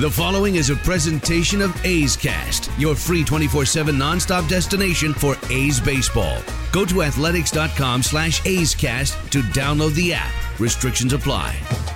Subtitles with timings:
[0.00, 5.78] The following is a presentation of A's Cast, your free 24-7 nonstop destination for A's
[5.78, 6.38] baseball.
[6.72, 10.32] Go to athletics.com slash A's Cast to download the app.
[10.58, 11.52] Restrictions apply.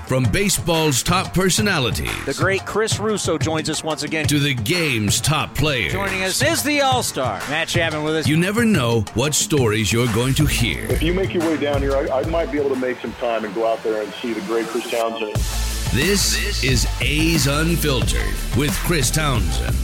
[0.07, 2.13] From baseball's top personalities.
[2.27, 4.27] The great Chris Russo joins us once again.
[4.27, 5.95] To the game's top players.
[5.95, 8.29] Joining us is the All-Star, Matt Chapman with us.
[8.29, 10.85] You never know what stories you're going to hear.
[10.91, 13.15] If you make your way down here, I, I might be able to make some
[13.15, 15.74] time and go out there and see the great Chris Townsend.
[15.95, 19.77] This is A's Unfiltered with Chris Townsend.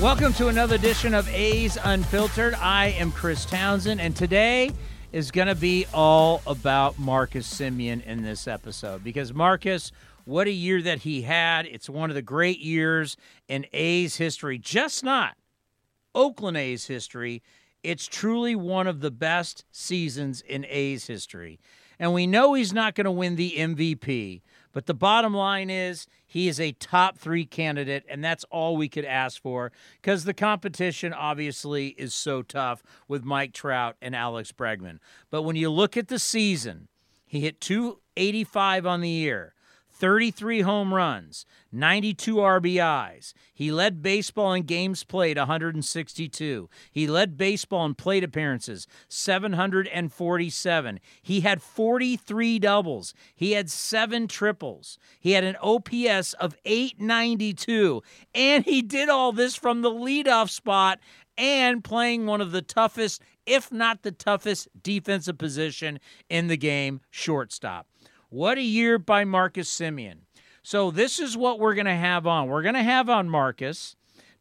[0.00, 2.54] Welcome to another edition of A's Unfiltered.
[2.54, 4.70] I am Chris Townsend, and today
[5.12, 9.92] is going to be all about Marcus Semien in this episode because Marcus,
[10.24, 11.66] what a year that he had.
[11.66, 15.36] It's one of the great years in A's history, just not
[16.14, 17.42] Oakland A's history.
[17.82, 21.60] It's truly one of the best seasons in A's history.
[21.98, 24.40] And we know he's not going to win the MVP.
[24.74, 28.88] But the bottom line is he is a top three candidate, and that's all we
[28.88, 34.52] could ask for because the competition obviously is so tough with Mike Trout and Alex
[34.52, 34.98] Bregman.
[35.30, 36.88] But when you look at the season,
[37.24, 39.54] he hit 285 on the year.
[39.94, 43.32] 33 home runs, 92 RBIs.
[43.54, 46.68] He led baseball in games played 162.
[46.90, 51.00] He led baseball in plate appearances 747.
[51.22, 53.14] He had 43 doubles.
[53.36, 54.98] He had 7 triples.
[55.20, 58.02] He had an OPS of 892
[58.34, 60.98] and he did all this from the leadoff spot
[61.38, 67.00] and playing one of the toughest, if not the toughest defensive position in the game,
[67.10, 67.86] shortstop.
[68.34, 70.22] What a year by Marcus Semien.
[70.60, 72.48] So, this is what we're going to have on.
[72.48, 73.94] We're going to have on Marcus.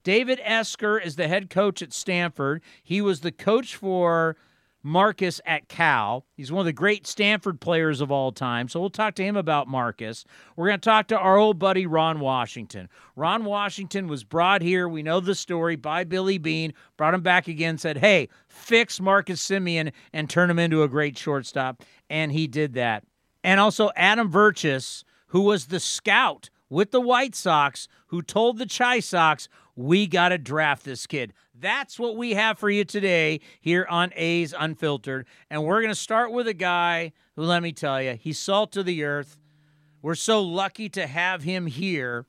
[0.03, 2.63] David Esquer is the head coach at Stanford.
[2.83, 4.35] He was the coach for
[4.81, 6.25] Marcus at Cal.
[6.35, 8.67] He's one of the great Stanford players of all time.
[8.67, 10.25] So we'll talk to him about Marcus.
[10.55, 12.89] We're going to talk to our old buddy Ron Washington.
[13.15, 17.47] Ron Washington was brought here, we know the story, by Billy Beane, brought him back
[17.47, 21.83] again, said, hey, fix Marcus Semien and turn him into a great shortstop.
[22.09, 23.03] And he did that
[23.43, 28.65] and also Adam Virchis, who was the scout with the White Sox, who told the
[28.65, 31.33] Chi Sox, we got to draft this kid.
[31.53, 35.25] That's what we have for you today here on A's Unfiltered.
[35.49, 38.71] And we're going to start with a guy who, let me tell you, he's salt
[38.73, 39.37] to the earth.
[40.01, 42.25] We're so lucky to have him here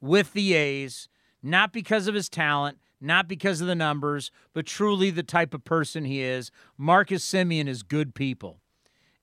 [0.00, 1.08] with the A's,
[1.42, 5.64] not because of his talent, not because of the numbers, but truly the type of
[5.64, 6.50] person he is.
[6.78, 8.61] Marcus Semien is good people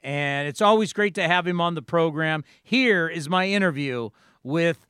[0.02, 2.44] and it's always great to have him on the program.
[2.64, 4.10] Here is my interview
[4.44, 4.86] with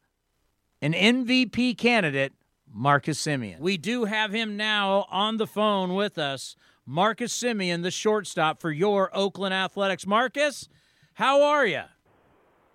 [0.82, 2.34] an MVP candidate,
[2.72, 3.60] Marcus Semien.
[3.60, 6.56] We do have him now on the phone with us.
[6.86, 10.08] Marcus Semien, the shortstop for your Oakland Athletics.
[10.08, 10.68] Marcus,
[11.14, 11.84] how are you?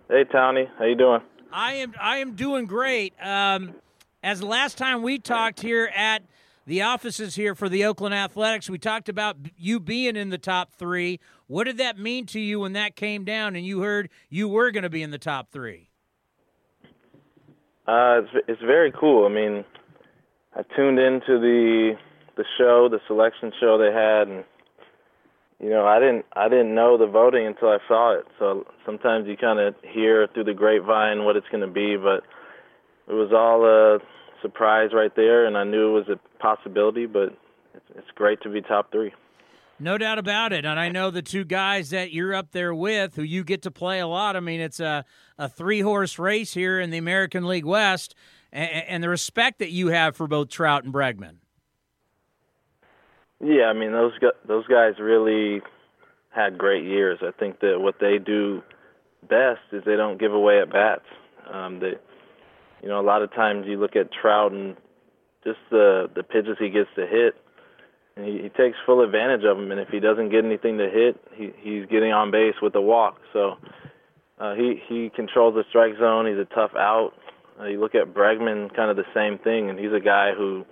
[0.08, 1.20] Hey Tony, how you doing?
[1.52, 3.14] I am I am doing great.
[3.20, 3.74] Um,
[4.22, 6.22] as the last time we talked here at
[6.66, 10.72] the offices here for the Oakland Athletics, we talked about you being in the top
[10.74, 11.20] three.
[11.54, 14.72] What did that mean to you when that came down and you heard you were
[14.72, 15.88] going to be in the top three?
[17.86, 19.24] Uh, it's it's very cool.
[19.24, 19.64] I mean,
[20.56, 21.92] I tuned into the
[22.36, 24.44] the show, the selection show they had, and
[25.60, 28.24] you know, I didn't I didn't know the voting until I saw it.
[28.40, 32.24] So sometimes you kind of hear through the grapevine what it's going to be, but
[33.06, 34.00] it was all a
[34.42, 37.06] surprise right there, and I knew it was a possibility.
[37.06, 37.28] But
[37.74, 39.12] it's, it's great to be top three.
[39.78, 40.64] No doubt about it.
[40.64, 43.70] And I know the two guys that you're up there with who you get to
[43.70, 44.36] play a lot.
[44.36, 45.04] I mean, it's a,
[45.38, 48.14] a three horse race here in the American League West,
[48.52, 51.38] and, and, the respect that you have for both Trout and Bregman.
[53.40, 54.12] Yeah, I mean, those,
[54.46, 55.60] those guys really
[56.30, 57.18] had great years.
[57.22, 58.62] I think that what they do
[59.28, 61.04] best is they don't give away at bats.
[61.52, 61.94] Um, they,
[62.82, 64.76] you know, a lot of times you look at Trout and
[65.44, 67.34] just the the pitches he gets to hit,
[68.16, 69.70] he, he takes full advantage of them.
[69.70, 72.80] And if he doesn't get anything to hit, he, he's getting on base with a
[72.80, 73.20] walk.
[73.32, 73.56] So
[74.38, 76.26] uh, he he controls the strike zone.
[76.26, 77.12] He's a tough out.
[77.60, 80.64] Uh, you look at Bregman, kind of the same thing, and he's a guy who,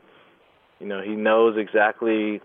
[0.80, 2.40] you know, he knows exactly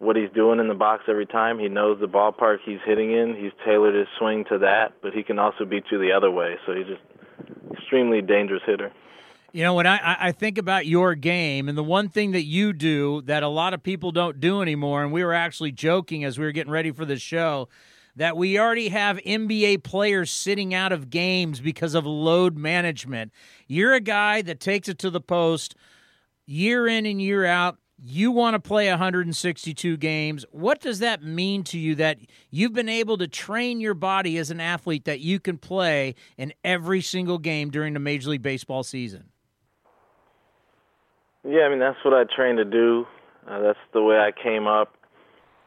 [0.00, 1.58] what he's doing in the box every time.
[1.58, 3.34] He knows the ballpark he's hitting in.
[3.34, 6.56] He's tailored his swing to that, but he can also beat you the other way.
[6.66, 7.00] So he's just
[7.72, 8.92] extremely dangerous hitter.
[9.52, 12.74] You know, when I, I think about your game, and the one thing that you
[12.74, 16.38] do that a lot of people don't do anymore, and we were actually joking as
[16.38, 17.68] we were getting ready for this show,
[18.14, 23.32] that we already have NBA players sitting out of games because of load management.
[23.66, 25.74] You're a guy that takes it to the post
[26.44, 30.44] year in and year out you want to play 162 games.
[30.52, 32.18] What does that mean to you that
[32.50, 36.52] you've been able to train your body as an athlete that you can play in
[36.62, 39.30] every single game during the Major League Baseball season?
[41.44, 43.06] Yeah, I mean that's what I trained to do.
[43.48, 44.92] Uh, that's the way I came up.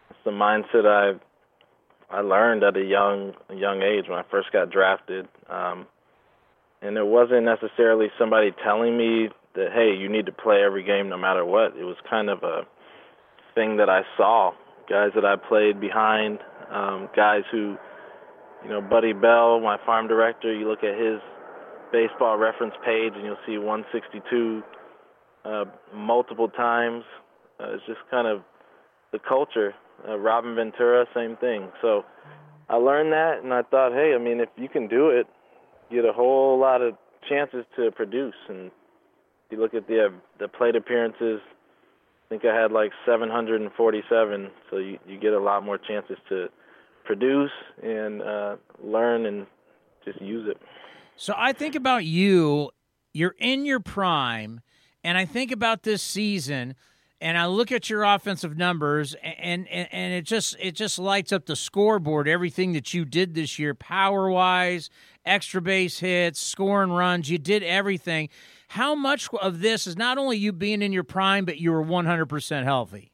[0.10, 1.20] It's the mindset I
[2.16, 5.28] I learned at a young young age when I first got drafted.
[5.50, 5.88] Um,
[6.82, 11.10] and it wasn't necessarily somebody telling me that hey, you need to play every game
[11.10, 11.78] no matter what.
[11.78, 12.64] It was kind of a
[13.56, 14.52] thing that I saw.
[14.90, 16.40] Guys that I played behind,
[16.70, 17.78] um, guys who,
[18.64, 20.54] you know, Buddy Bell, my farm director.
[20.54, 21.22] You look at his
[21.94, 24.64] baseball reference page and you'll see 162
[25.46, 27.04] uh, multiple times.
[27.60, 28.42] Uh, it's just kind of
[29.12, 29.74] the culture.
[30.08, 31.70] Uh, Robin Ventura, same thing.
[31.82, 32.04] So
[32.70, 35.28] I learned that, and I thought, hey, I mean, if you can do it,
[35.90, 36.96] you get a whole lot of
[37.28, 38.36] chances to produce.
[38.50, 38.72] And
[39.50, 40.10] you look at the uh,
[40.40, 44.50] the plate appearances, I think I had like 747.
[44.70, 46.48] So you you get a lot more chances to
[47.04, 47.52] produce
[47.84, 49.46] and uh, learn and
[50.06, 50.58] just use it.
[51.16, 52.72] So I think about you.
[53.14, 54.62] You're in your prime,
[55.04, 56.76] and I think about this season
[57.22, 61.32] and I look at your offensive numbers, and, and and it just it just lights
[61.32, 62.28] up the scoreboard.
[62.28, 64.90] Everything that you did this year, power wise,
[65.24, 68.30] extra base hits, scoring runs, you did everything.
[68.70, 71.84] How much of this is not only you being in your prime, but you were
[71.84, 73.12] 100% healthy?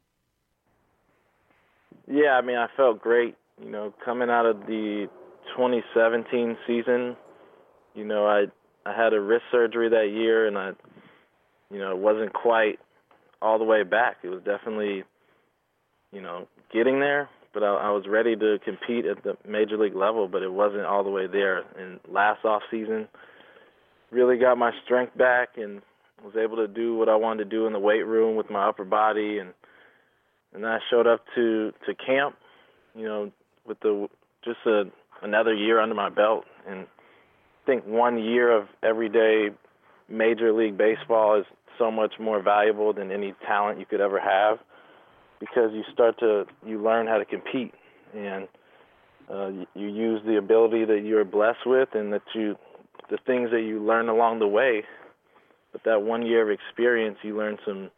[2.07, 3.35] Yeah, I mean, I felt great.
[3.61, 5.09] You know, coming out of the
[5.55, 7.17] 2017 season,
[7.93, 8.45] you know, I
[8.85, 10.71] I had a wrist surgery that year, and I,
[11.71, 12.79] you know, it wasn't quite
[13.41, 14.17] all the way back.
[14.23, 15.03] It was definitely,
[16.11, 19.95] you know, getting there, but I, I was ready to compete at the major league
[19.95, 21.63] level, but it wasn't all the way there.
[21.77, 23.07] And last off season,
[24.11, 25.81] really got my strength back and
[26.23, 28.67] was able to do what I wanted to do in the weight room with my
[28.67, 29.53] upper body, and
[30.53, 32.35] and I showed up to to camp,
[32.95, 33.31] you know,
[33.67, 34.07] with the
[34.43, 34.83] just a
[35.21, 39.49] another year under my belt, and I think one year of everyday
[40.09, 41.45] major league baseball is
[41.77, 44.59] so much more valuable than any talent you could ever have
[45.39, 47.73] because you start to you learn how to compete.
[48.15, 48.47] And
[49.31, 52.55] uh, you, you use the ability that you're blessed with and that you
[53.09, 54.83] the things that you learn along the way.
[55.71, 57.91] But that one year of experience you learn some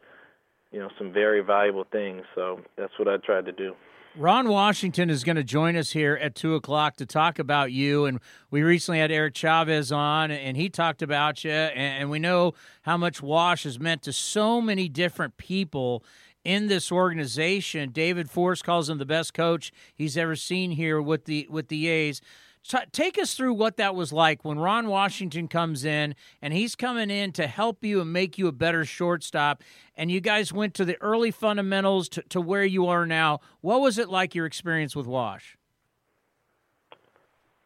[0.72, 2.22] you know some very valuable things.
[2.34, 3.74] So that's what i tried to do
[4.16, 8.06] Ron Washington is going to join us here at two o'clock to talk about you.
[8.06, 8.18] And
[8.50, 11.52] we recently had Eric Chavez on, and he talked about you.
[11.52, 16.02] And we know how much Wash has meant to so many different people
[16.44, 17.90] in this organization.
[17.90, 21.86] David Forst calls him the best coach he's ever seen here with the with the
[21.86, 22.20] A's.
[22.68, 26.74] T- take us through what that was like when Ron Washington comes in and he's
[26.74, 29.62] coming in to help you and make you a better shortstop.
[29.96, 33.40] And you guys went to the early fundamentals to, to where you are now.
[33.60, 35.56] What was it like your experience with Wash?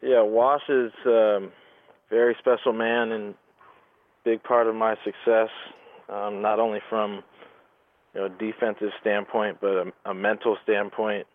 [0.00, 1.52] Yeah, Wash is a um,
[2.10, 3.34] very special man and
[4.24, 5.48] big part of my success,
[6.08, 7.22] um, not only from
[8.14, 11.26] you know defensive standpoint, but a, a mental standpoint,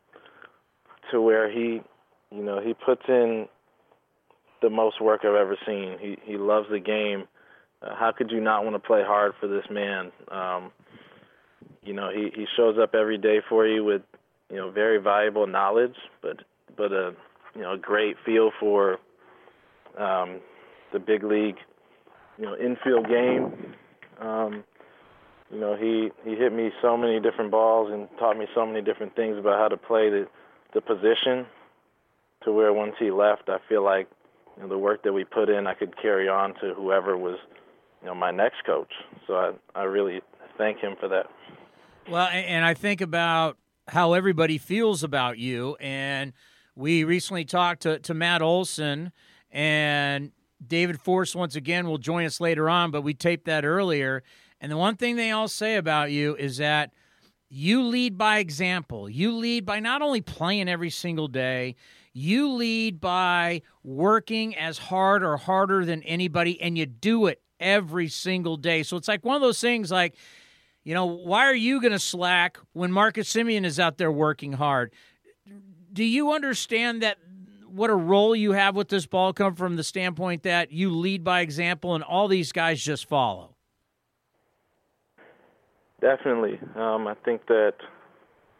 [1.12, 1.82] to where he
[2.32, 3.48] you know, he puts in
[4.62, 5.98] the most work I've ever seen.
[6.00, 7.28] He he loves the game.
[7.82, 10.12] Uh, how could you not want to play hard for this man?
[10.30, 10.72] Um,
[11.84, 14.02] you know, he he shows up every day for you with
[14.50, 16.42] you know very valuable knowledge, but
[16.78, 17.14] but a
[17.56, 19.00] you know a great feel for
[19.98, 20.40] um,
[20.94, 21.58] the big league,
[22.38, 23.74] you know, infield game.
[24.20, 24.64] Um,
[25.52, 28.82] you know, he he hit me so many different balls and taught me so many
[28.82, 30.28] different things about how to play the
[30.74, 31.48] the position
[32.44, 34.08] to where once he left, I feel like
[34.56, 37.38] you know, the work that we put in, I could carry on to whoever was,
[38.02, 38.92] you know, my next coach.
[39.28, 40.22] So I, I really
[40.58, 41.28] thank him for that.
[42.10, 45.76] Well, and I think about how everybody feels about you.
[45.80, 46.34] And
[46.76, 49.12] we recently talked to, to Matt Olson,
[49.52, 50.32] and
[50.66, 54.24] David Forst once again will join us later on, but we taped that earlier.
[54.62, 56.92] And the one thing they all say about you is that
[57.50, 59.10] you lead by example.
[59.10, 61.76] You lead by not only playing every single day,
[62.14, 68.08] you lead by working as hard or harder than anybody, and you do it every
[68.08, 68.84] single day.
[68.84, 70.16] So it's like one of those things like,
[70.84, 74.54] you know, why are you going to slack when Marcus Semien is out there working
[74.54, 74.94] hard?
[75.92, 77.18] Do you understand that
[77.68, 81.24] what a role you have with this ball come from the standpoint that you lead
[81.24, 83.56] by example and all these guys just follow?
[86.02, 86.60] Definitely.
[86.76, 87.74] Um, I think that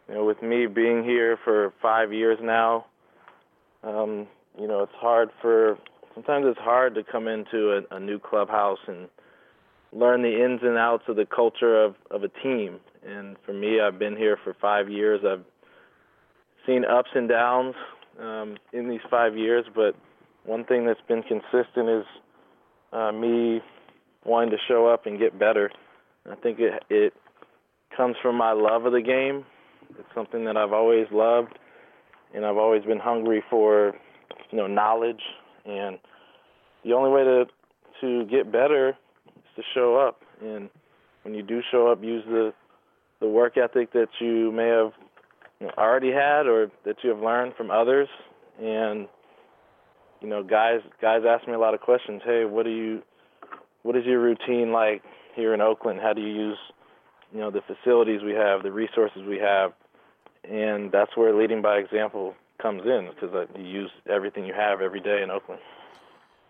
[0.08, 2.86] you know, with me being here for five years now,
[3.82, 4.26] um,
[4.58, 5.78] you know, it's hard for
[6.14, 9.08] sometimes it's hard to come into a, a new clubhouse and
[9.92, 12.78] learn the ins and outs of the culture of, of a team.
[13.06, 15.20] And for me, I've been here for five years.
[15.26, 15.44] I've
[16.66, 17.74] seen ups and downs
[18.20, 19.94] um, in these five years, but
[20.44, 22.04] one thing that's been consistent is
[22.92, 23.60] uh, me
[24.24, 25.70] wanting to show up and get better.
[26.30, 27.14] I think it it
[27.96, 29.44] comes from my love of the game.
[29.98, 31.58] It's something that I've always loved,
[32.34, 33.94] and I've always been hungry for,
[34.50, 35.22] you know, knowledge.
[35.64, 35.98] And
[36.84, 37.44] the only way to
[38.00, 40.22] to get better is to show up.
[40.40, 40.70] And
[41.22, 42.52] when you do show up, use the
[43.20, 44.92] the work ethic that you may have
[45.76, 48.08] already had or that you have learned from others.
[48.58, 49.08] And
[50.20, 52.22] you know, guys guys ask me a lot of questions.
[52.24, 53.02] Hey, what do you
[53.82, 55.02] what is your routine like
[55.34, 56.00] here in Oakland?
[56.02, 56.58] How do you use
[57.32, 59.72] you know the facilities we have, the resources we have,
[60.44, 64.80] and that's where leading by example comes in because uh, you use everything you have
[64.80, 65.60] every day in Oakland.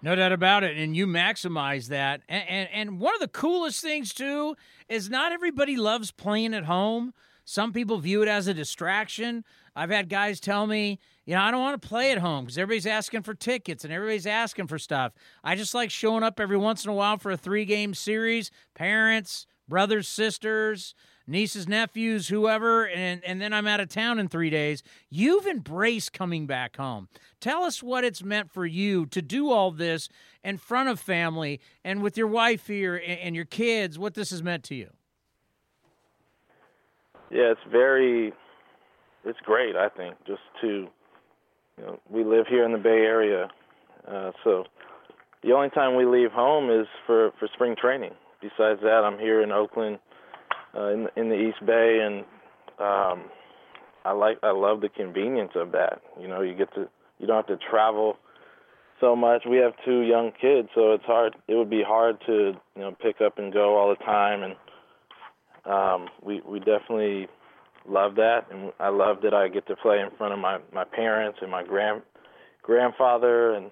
[0.02, 2.22] No doubt about it, and you maximize that.
[2.28, 4.56] And, and, and one of the coolest things too
[4.88, 7.12] is not everybody loves playing at home.
[7.44, 9.44] Some people view it as a distraction.
[9.76, 12.58] I've had guys tell me, you know, I don't want to play at home because
[12.58, 15.12] everybody's asking for tickets and everybody's asking for stuff.
[15.44, 18.50] I just like showing up every once in a while for a three game series.
[18.75, 20.95] Parents, brothers, sisters,
[21.27, 24.83] nieces, nephews, whoever, and, and then I'm out of town in three days.
[25.09, 27.09] You've embraced coming back home.
[27.41, 30.11] Tell us what it's meant for you to do all this
[30.45, 34.31] in front of family and with your wife here and, and your kids, what this
[34.31, 34.91] has meant to you.
[37.31, 38.33] Yeah, it's very,
[39.25, 40.89] it's great, I think, just to,
[41.79, 43.49] you know, we live here in the Bay Area,
[44.07, 44.65] uh, so
[45.45, 49.42] the only time we leave home is for, for spring training besides that, I'm here
[49.42, 49.99] in Oakland,
[50.75, 52.25] uh, in in the East Bay, and
[52.78, 53.30] um,
[54.04, 56.00] I like I love the convenience of that.
[56.20, 58.16] You know, you get to you don't have to travel
[59.00, 59.42] so much.
[59.49, 61.35] We have two young kids, so it's hard.
[61.49, 64.56] It would be hard to you know pick up and go all the time, and
[65.66, 67.28] um, we we definitely
[67.88, 70.85] love that, and I love that I get to play in front of my my
[70.85, 72.02] parents and my grand
[72.62, 73.70] grandfather and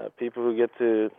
[0.00, 1.10] uh, people who get to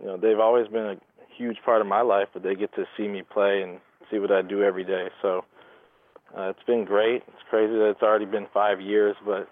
[0.00, 0.96] you know they've always been a
[1.38, 3.80] huge part of my life, but they get to see me play and
[4.10, 5.08] see what I do every day.
[5.22, 5.44] So
[6.36, 7.22] uh, it's been great.
[7.28, 9.48] It's crazy that it's already been five years, but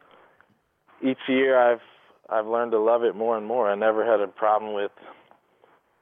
[1.02, 1.80] each year I've
[2.28, 3.70] I've learned to love it more and more.
[3.70, 4.90] I never had a problem with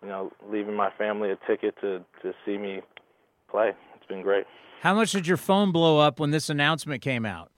[0.03, 2.81] you know leaving my family a ticket to to see me
[3.51, 3.73] play.
[3.97, 4.47] It's been great.
[4.81, 7.51] How much did your phone blow up when this announcement came out?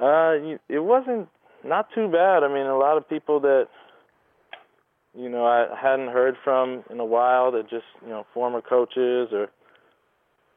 [0.00, 1.28] Uh, it wasn't
[1.64, 2.44] not too bad.
[2.44, 3.66] I mean, a lot of people that
[5.18, 9.28] you know I hadn't heard from in a while that just you know former coaches
[9.32, 9.50] or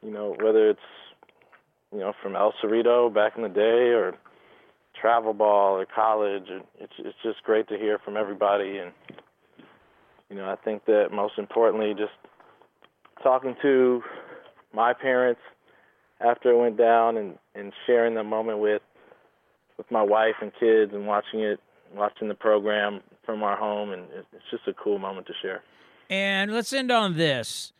[0.02, 0.80] you know whether it's
[1.92, 4.14] you know from El Cerrito back in the day or
[4.98, 8.78] travel ball or college or it's it's just great to hear from everybody.
[8.78, 8.92] And
[10.30, 12.12] you know I think that most importantly just
[13.20, 14.00] talking to
[14.72, 15.40] my parents
[16.20, 18.82] after it went down and and sharing the moment with
[19.76, 21.58] with my wife and kids and watching it
[21.96, 25.62] watching the program from our home, and it's just a cool moment to share.
[26.10, 27.72] And let's end on this.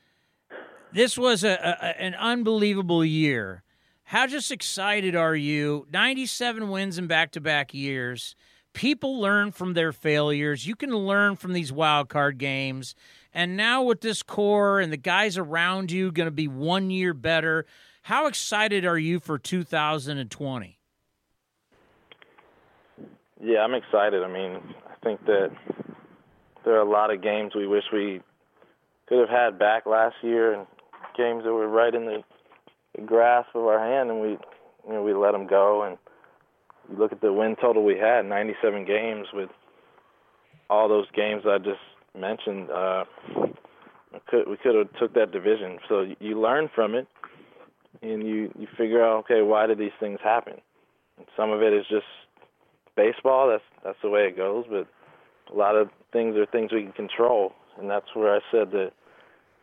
[0.92, 3.62] This was a, a an unbelievable year.
[4.04, 5.87] How just excited are you?
[5.90, 8.37] 97 wins in back to back years.
[8.75, 10.66] People learn from their failures.
[10.66, 12.94] You can learn from these wild card games.
[13.34, 17.14] And now with this core and the guys around you going to be one year
[17.14, 17.66] better,
[18.02, 20.78] how excited are you for 2020?
[23.42, 24.22] Yeah, I'm excited.
[24.22, 24.61] I mean,
[25.02, 25.50] think that
[26.64, 28.21] there are a lot of games we wish we
[29.09, 30.66] could have had back last year, and
[31.16, 32.23] games that were right in the,
[33.06, 35.82] grasp of our hand, and we, you know, we let them go.
[35.82, 35.97] And
[36.90, 39.49] you look at the win total we had, 97 games with
[40.68, 41.80] all those games I just
[42.18, 42.71] mentioned.
[42.71, 43.04] Uh,
[44.12, 45.78] we could we could have took that division.
[45.88, 47.06] So you learn from it,
[48.02, 50.54] and you you figure out okay why did these things happen.
[51.16, 52.06] And some of it is just
[52.96, 53.49] baseball.
[53.49, 54.64] That's that's the way it goes.
[54.68, 54.87] But
[55.52, 58.92] a lot of things are things we can control, and that's where I said that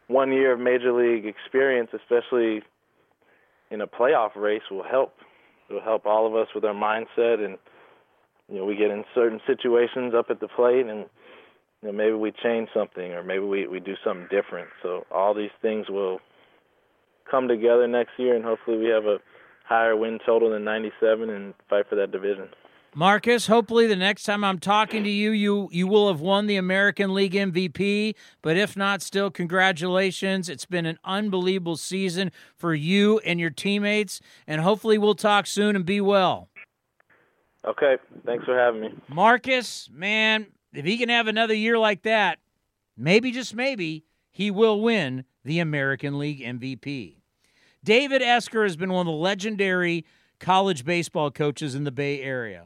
[0.07, 2.62] one year of major league experience, especially
[3.71, 5.13] in a playoff race, will help.
[5.69, 7.57] It will help all of us with our mindset, and
[8.50, 11.05] you know we get in certain situations up at the plate, and
[11.81, 14.69] you know maybe we change something, or maybe we we do something different.
[14.81, 16.19] So all these things will
[17.29, 19.17] come together next year, and hopefully we have a
[19.65, 22.50] higher win total than 97 and fight for that division.
[22.96, 26.55] Marcus, hopefully the next time I'm talking to you, you you will have won the
[26.55, 28.15] American League MVP.
[28.41, 30.50] But if not, still congratulations.
[30.50, 35.75] It's been an unbelievable season for you and your teammates, and hopefully we'll talk soon
[35.75, 36.50] and be well.
[37.63, 38.93] Okay, thanks for having me.
[39.08, 42.39] Marcus, man, if he can have another year like that,
[42.98, 47.17] maybe just maybe he will win the American League MVP.
[47.84, 50.05] David Esquer has been one of the legendary
[50.39, 52.65] college baseball coaches in the Bay Area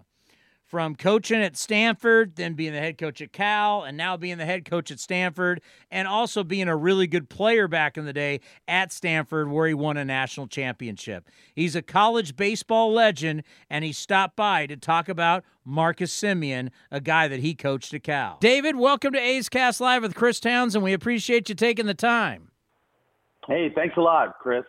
[0.74, 4.46] from coaching at Stanford, then being the head coach at Cal, and now being the
[4.46, 5.62] head coach at Stanford,
[5.92, 9.76] and also being a really good player back in the day at Stanford, where he
[9.76, 11.30] won a national championship.
[11.54, 17.00] He's a college baseball legend, and he stopped by to talk about Marcus Semien, a
[17.00, 18.40] guy that he coached at Cal.
[18.42, 20.84] David, welcome to A's Cast Live with Chris Townsend.
[20.84, 22.50] we appreciate you taking the time.
[23.46, 24.64] Hey, thanks a lot, Chris.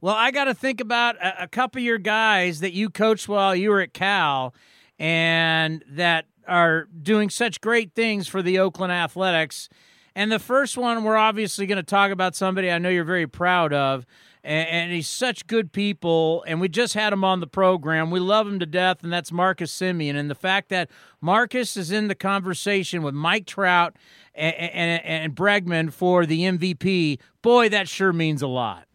[0.00, 3.28] Well, I got to think about a, a couple of your guys that you coached
[3.28, 4.54] while you were at Cal
[4.98, 9.68] and that are doing such great things for the Oakland Athletics.
[10.14, 13.26] And the first one, we're obviously going to talk about somebody I know you're very
[13.26, 14.06] proud of.
[14.44, 16.44] And, and, he's such good people.
[16.48, 18.10] And we just had him on the program.
[18.10, 20.16] We love him to death, and that's Marcus Semien.
[20.16, 23.96] And the fact that Marcus is in the conversation with Mike Trout
[24.34, 28.88] and, and, and Bregman for the MVP, boy, that sure means a lot.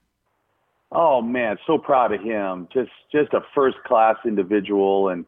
[0.92, 2.68] Oh man, so proud of him.
[2.72, 5.26] Just just a first class individual and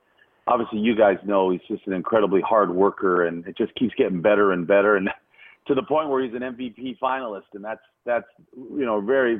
[0.49, 4.21] obviously you guys know he's just an incredibly hard worker and it just keeps getting
[4.21, 5.09] better and better and
[5.67, 9.39] to the point where he's an MVP finalist and that's that's you know very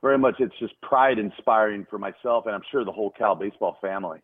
[0.00, 3.76] very much it's just pride inspiring for myself and I'm sure the whole Cal baseball
[3.80, 4.20] family.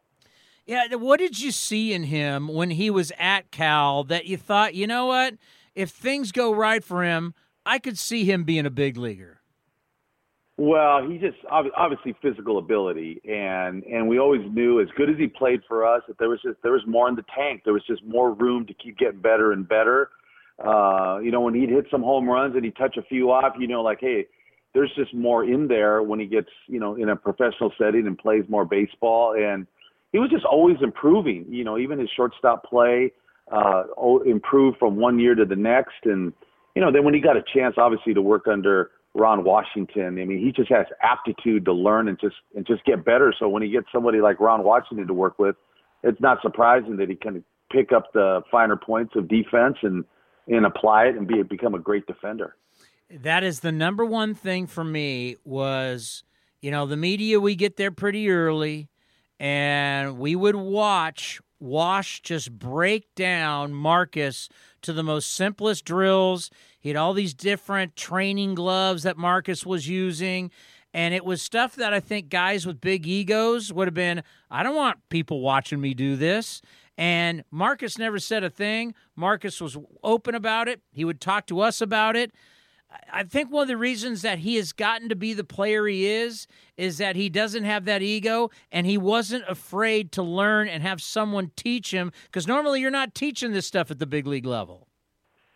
[0.67, 4.75] Yeah, what did you see in him when he was at Cal that you thought,
[4.75, 5.35] you know what,
[5.75, 7.35] if things go right for him,
[7.67, 9.43] I could see him being a big leaguer?
[10.57, 15.27] Well, he just obviously physical ability, and and we always knew as good as he
[15.27, 17.63] played for us that there was just there was more in the tank.
[17.65, 20.11] There was just more room to keep getting better and better.
[20.65, 23.55] Uh, you know, when he'd hit some home runs and he'd touch a few off,
[23.59, 24.27] you know, like hey,
[24.75, 28.17] there's just more in there when he gets you know in a professional setting and
[28.17, 29.35] plays more baseball.
[29.37, 29.67] And
[30.13, 31.47] he was just always improving.
[31.49, 33.11] You know, even his shortstop play
[33.51, 33.83] uh,
[34.25, 36.05] improved from one year to the next.
[36.05, 36.33] And
[36.77, 40.19] you know, then when he got a chance, obviously, to work under Ron Washington.
[40.21, 43.33] I mean, he just has aptitude to learn and just and just get better.
[43.39, 45.57] So when he gets somebody like Ron Washington to work with,
[46.03, 50.05] it's not surprising that he can pick up the finer points of defense and
[50.49, 52.57] and apply it and be become a great defender.
[53.11, 56.25] That is the number one thing for me was,
[56.61, 58.89] you know, the media we get there pretty early
[59.39, 64.49] and we would watch Wash just break down Marcus
[64.83, 66.51] to the most simplest drills.
[66.85, 70.51] He had all these different training gloves that Marcus was using.
[70.93, 74.63] And it was stuff that I think guys with big egos would have been, I
[74.63, 76.61] don't want people watching me do this.
[76.99, 78.95] And Marcus never said a thing.
[79.17, 80.83] Marcus was open about it.
[80.93, 82.33] He would talk to us about it.
[83.11, 86.07] I think one of the reasons that he has gotten to be the player he
[86.07, 90.83] is is that he doesn't have that ego and he wasn't afraid to learn and
[90.83, 94.45] have someone teach him because normally you're not teaching this stuff at the big league
[94.45, 94.87] level.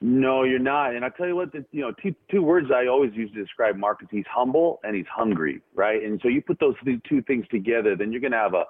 [0.00, 0.94] No, you're not.
[0.94, 3.42] And I tell you what, the, you know, two two words I always use to
[3.42, 6.02] describe Marcus: he's humble and he's hungry, right?
[6.02, 6.74] And so you put those
[7.08, 8.64] two things together, then you're going to have a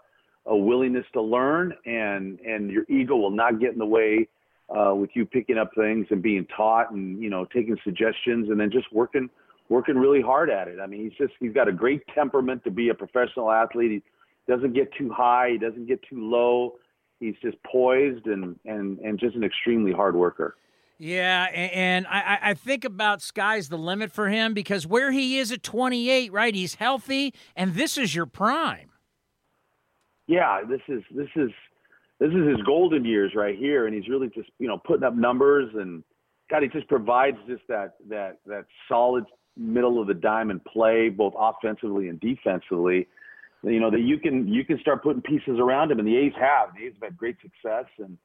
[0.46, 4.26] a willingness to learn, and and your ego will not get in the way
[4.74, 8.58] uh, with you picking up things and being taught and you know taking suggestions and
[8.58, 9.28] then just working
[9.68, 10.78] working really hard at it.
[10.80, 13.90] I mean, he's just he's got a great temperament to be a professional athlete.
[13.90, 14.02] He
[14.52, 16.76] doesn't get too high, he doesn't get too low.
[17.20, 20.56] He's just poised and and and just an extremely hard worker.
[20.98, 25.52] Yeah, and I, I think about sky's the limit for him because where he is
[25.52, 26.54] at 28, right?
[26.54, 28.90] He's healthy, and this is your prime.
[30.26, 31.50] Yeah, this is this is
[32.18, 35.14] this is his golden years right here, and he's really just you know putting up
[35.14, 36.02] numbers and
[36.50, 39.24] God, he just provides just that that that solid
[39.56, 43.06] middle of the diamond play, both offensively and defensively.
[43.62, 46.32] You know that you can you can start putting pieces around him, and the A's
[46.40, 46.70] have.
[46.74, 48.16] The A's have had great success, and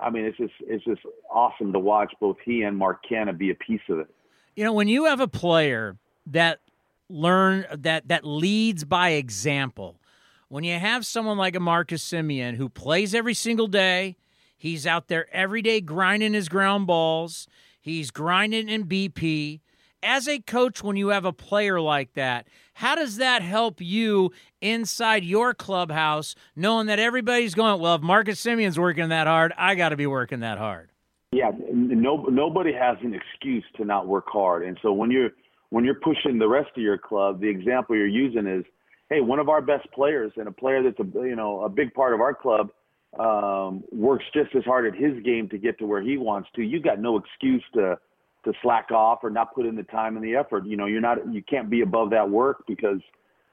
[0.00, 3.50] I mean it's just it's just awesome to watch both he and Mark Canha be
[3.50, 4.08] a piece of it.
[4.56, 6.60] You know when you have a player that
[7.08, 10.00] learn that that leads by example.
[10.48, 14.16] When you have someone like a Marcus Semien who plays every single day,
[14.56, 17.46] he's out there every day grinding his ground balls,
[17.80, 19.60] he's grinding in BP.
[20.02, 24.30] As a coach, when you have a player like that, how does that help you
[24.60, 29.74] inside your clubhouse, knowing that everybody's going, well, if Marcus Semien's working that hard, I
[29.74, 30.90] got to be working that hard?
[31.32, 35.30] Yeah, no, nobody has an excuse to not work hard, and so when you're
[35.70, 38.64] when you're pushing the rest of your club, the example you're using is,
[39.10, 41.92] hey, one of our best players and a player that's a you know a big
[41.92, 42.70] part of our club
[43.18, 46.62] um, works just as hard at his game to get to where he wants to.
[46.62, 47.98] You got no excuse to
[48.44, 50.66] to slack off or not put in the time and the effort.
[50.66, 53.00] You know, you're not you can't be above that work because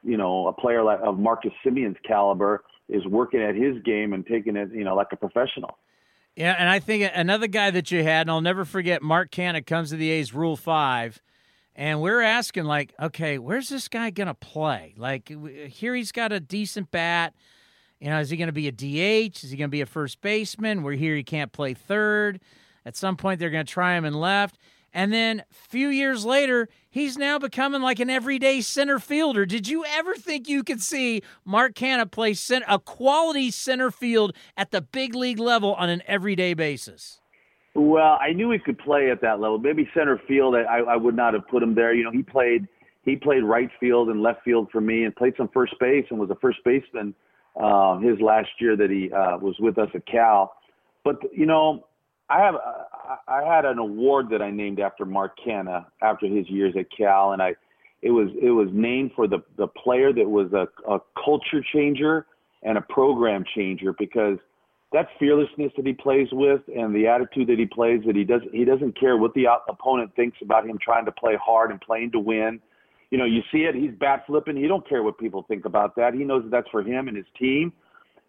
[0.04, 4.26] you know a player like of Marcus Semien's caliber is working at his game and
[4.26, 5.78] taking it you know like a professional.
[6.36, 9.66] Yeah, and I think another guy that you had, and I'll never forget, Mark Canha
[9.66, 11.22] comes to the A's Rule Five,
[11.76, 14.94] and we're asking like, okay, where's this guy gonna play?
[14.98, 15.30] Like
[15.70, 17.34] here, he's got a decent bat.
[18.00, 19.44] You know, is he going to be a DH?
[19.44, 20.84] Is he going to be a first baseman?
[20.84, 22.42] We're here, he can't play third.
[22.86, 24.58] At some point, they're going to try him in left.
[24.96, 29.46] And then a few years later, he's now becoming like an everyday center fielder.
[29.46, 34.34] Did you ever think you could see Mark Canha play center, a quality center field
[34.56, 37.20] at the big league level on an everyday basis?
[37.74, 39.60] Well, I knew he could play at that level.
[39.60, 41.94] Maybe center field, I, I would not have put him there.
[41.94, 42.66] You know, he played
[43.04, 46.18] he played right field and left field for me, and played some first base and
[46.18, 47.14] was a first baseman
[47.62, 50.56] uh, his last year that he uh, was with us at Cal.
[51.04, 51.86] But you know,
[52.30, 56.50] I have uh, I had an award that I named after Mark Canha after his
[56.50, 57.56] years at Cal, and I
[58.02, 62.26] it was it was named for the the player that was a, a culture changer
[62.64, 64.38] and a program changer because
[64.92, 68.42] that fearlessness that he plays with and the attitude that he plays that he does
[68.52, 72.12] he doesn't care what the opponent thinks about him trying to play hard and playing
[72.12, 72.60] to win.
[73.12, 73.76] You know, you see it.
[73.76, 74.56] He's bat flipping.
[74.56, 76.16] He don't care what people think about that.
[76.16, 77.72] He knows that that's for him and his team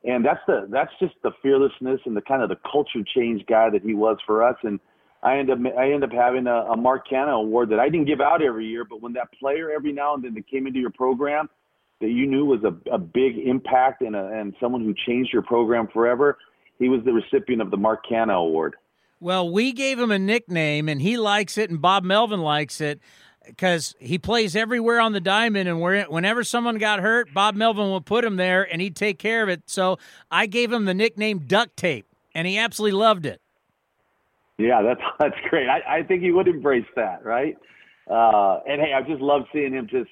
[0.07, 3.69] and that's the that's just the fearlessness and the kind of the culture change guy
[3.71, 4.57] that he was for us.
[4.63, 4.79] And
[5.23, 8.07] I end up I end up having a, a Mark Canha award that I didn't
[8.07, 10.79] give out every year, but when that player every now and then that came into
[10.79, 11.51] your program
[12.01, 15.43] that you knew was a, a big impact and a, and someone who changed your
[15.43, 16.39] program forever,
[16.79, 18.77] he was the recipient of the Mark Canha award.
[19.19, 23.01] Well, we gave him a nickname, and he likes it, and Bob Melvin likes it
[23.47, 28.05] because he plays everywhere on the diamond, and whenever someone got hurt, Bob Melvin would
[28.05, 29.63] put him there, and he'd take care of it.
[29.67, 29.99] So
[30.31, 33.41] I gave him the nickname Duct Tape, and he absolutely loved it.
[34.59, 35.69] Yeah, that's that's great.
[35.69, 37.57] I, I think he would embrace that, right?
[38.11, 40.11] Uh, and hey, I just love seeing him just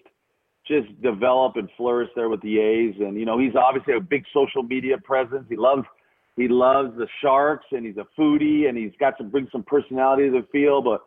[0.67, 2.95] just develop and flourish there with the A's.
[2.99, 5.45] And you know, he's obviously a big social media presence.
[5.49, 5.85] He loves
[6.37, 10.31] he loves the Sharks, and he's a foodie, and he's got to bring some personality
[10.31, 11.03] to the field, but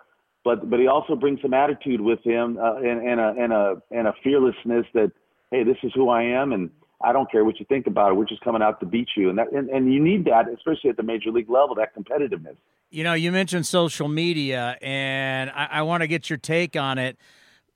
[0.47, 3.81] but but he also brings some attitude with him uh, and, and a and a
[3.91, 5.11] and a fearlessness that
[5.51, 6.69] hey, this is who I am, and
[7.03, 8.15] I don't care what you think about it.
[8.15, 10.89] We're just coming out to beat you, and that and, and you need that, especially
[10.89, 12.55] at the major league level, that competitiveness.
[12.89, 16.97] You know, you mentioned social media, and I, I want to get your take on
[16.97, 17.17] it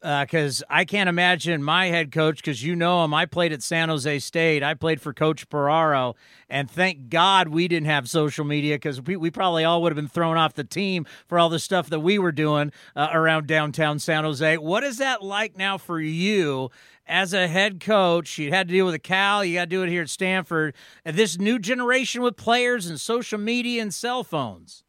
[0.02, 3.14] because uh, I can't imagine my head coach, because you know him.
[3.14, 4.64] I played at San Jose State.
[4.64, 6.16] I played for Coach Ferraro,
[6.50, 9.96] and thank God we didn't have social media because we, we probably all would have
[9.96, 13.46] been thrown off the team for all the stuff that we were doing uh, around
[13.46, 14.58] downtown San Jose.
[14.58, 16.72] What is that like now for you
[17.06, 18.40] as a head coach?
[18.40, 20.74] You had to deal with a Cal, you got to do it here at Stanford.
[21.06, 24.84] This new generation with players and social media and cell phones.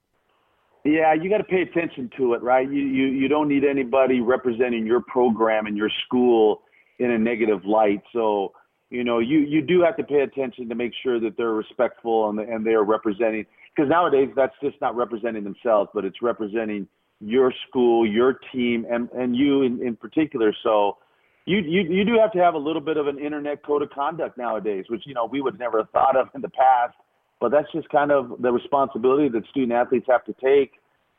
[0.85, 2.69] Yeah, you got to pay attention to it, right?
[2.69, 6.63] You, you you don't need anybody representing your program and your school
[6.99, 8.03] in a negative light.
[8.13, 8.53] So,
[8.91, 12.31] you know, you you do have to pay attention to make sure that they're respectful
[12.31, 13.47] and and they are representing.
[13.75, 16.89] Because nowadays, that's just not representing themselves, but it's representing
[17.21, 20.53] your school, your team, and and you in, in particular.
[20.65, 20.99] So,
[21.47, 23.91] you, you you do have to have a little bit of an internet code of
[23.91, 26.97] conduct nowadays, which you know we would never have thought of in the past
[27.43, 30.75] but that's just kind of the responsibility that student athletes have to take,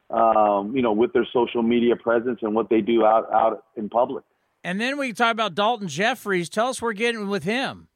[0.09, 3.89] um, you know, with their social media presence and what they do out out in
[3.89, 4.23] public.
[4.63, 6.47] And then we talk about Daulton Jefferies.
[6.47, 7.89] Tell us we're getting with him.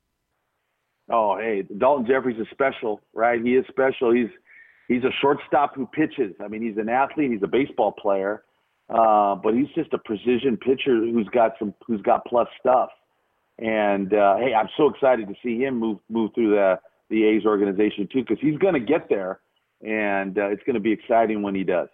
[1.10, 3.42] Oh, hey, Daulton Jefferies is special, right?
[3.42, 4.12] He is special.
[4.14, 4.30] He's
[4.90, 6.36] he's a shortstop who pitches.
[6.44, 7.32] I mean, he's an athlete.
[7.32, 8.44] He's a baseball player,
[8.90, 12.90] uh, but he's just a precision pitcher who's got some who's got plus stuff.
[13.58, 17.46] And uh, hey, I'm so excited to see him move move through the the A's
[17.46, 19.40] organization too, because he's going to get there,
[19.82, 21.90] and uh, it's going to be exciting when he does.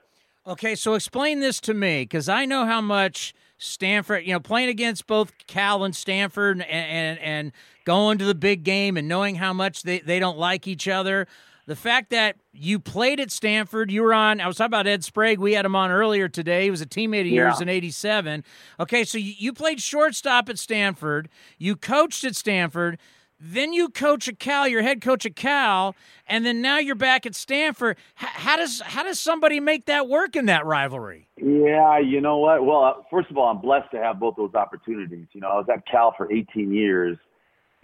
[0.45, 4.69] Okay, so explain this to me, because I know how much Stanford, you know, playing
[4.69, 7.52] against both Cal and Stanford, and, and and
[7.86, 11.28] going to the big game, and knowing how much they they don't like each other.
[11.65, 14.41] the fact that you played at Stanford, you were on.
[14.41, 15.39] I was talking about Ed Sprague.
[15.39, 16.65] We had him on earlier today.
[16.65, 18.43] He was a teammate of yours in '87.
[18.80, 21.30] Okay, so you, you played shortstop at Stanford.
[21.58, 22.99] You coached at Stanford.
[23.45, 27.25] Then you coach at Cal, your head coach at Cal, and then now you're back
[27.25, 27.97] at Stanford.
[28.21, 31.27] H- how does how does somebody make that work in that rivalry?
[31.36, 32.65] Yeah, you know what?
[32.65, 35.27] Well, uh, first of all, I'm blessed to have both those opportunities.
[35.34, 37.17] You know, I was at Cal for 18 years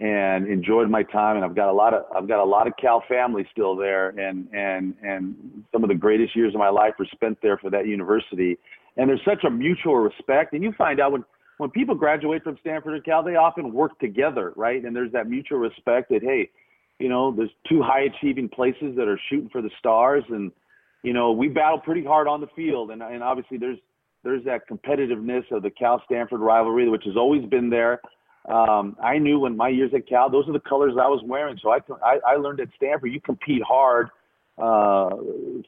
[0.00, 2.72] and enjoyed my time, and I've got a lot of I've got a lot of
[2.80, 6.94] Cal family still there, and and and some of the greatest years of my life
[6.98, 8.56] were spent there for that university.
[8.96, 11.24] And there's such a mutual respect, and you find out when
[11.60, 14.82] when people graduate from Stanford and Cal, they often work together, right?
[14.82, 16.48] And there's that mutual respect that, hey,
[16.98, 20.52] you know, there's two high achieving places that are shooting for the stars, and
[21.02, 23.76] you know, we battle pretty hard on the field, and and obviously there's
[24.24, 28.00] there's that competitiveness of the Cal Stanford rivalry, which has always been there.
[28.48, 31.58] Um, I knew when my years at Cal, those are the colors I was wearing.
[31.62, 34.08] So I I, I learned at Stanford, you compete hard
[34.56, 35.10] uh,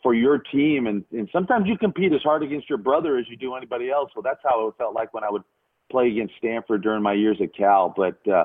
[0.02, 3.36] for your team, and and sometimes you compete as hard against your brother as you
[3.36, 4.10] do anybody else.
[4.14, 5.42] So that's how it felt like when I would
[5.92, 8.44] play against Stanford during my years at Cal, but uh,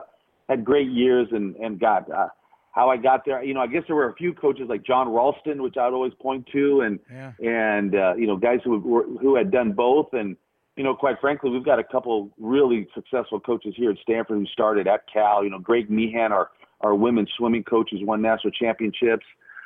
[0.50, 2.28] had great years and and got uh,
[2.72, 3.44] how I got there.
[3.44, 6.14] You know, I guess there were a few coaches like John Ralston, which I'd always
[6.22, 7.32] point to, and Yeah.
[7.40, 10.10] and uh, you know guys who were, who had done both.
[10.14, 10.36] And
[10.76, 14.46] you know, quite frankly, we've got a couple really successful coaches here at Stanford who
[14.48, 15.44] started at Cal.
[15.44, 16.50] You know, Greg Meehan, our
[16.82, 19.26] our women's swimming coach, who's won national championships.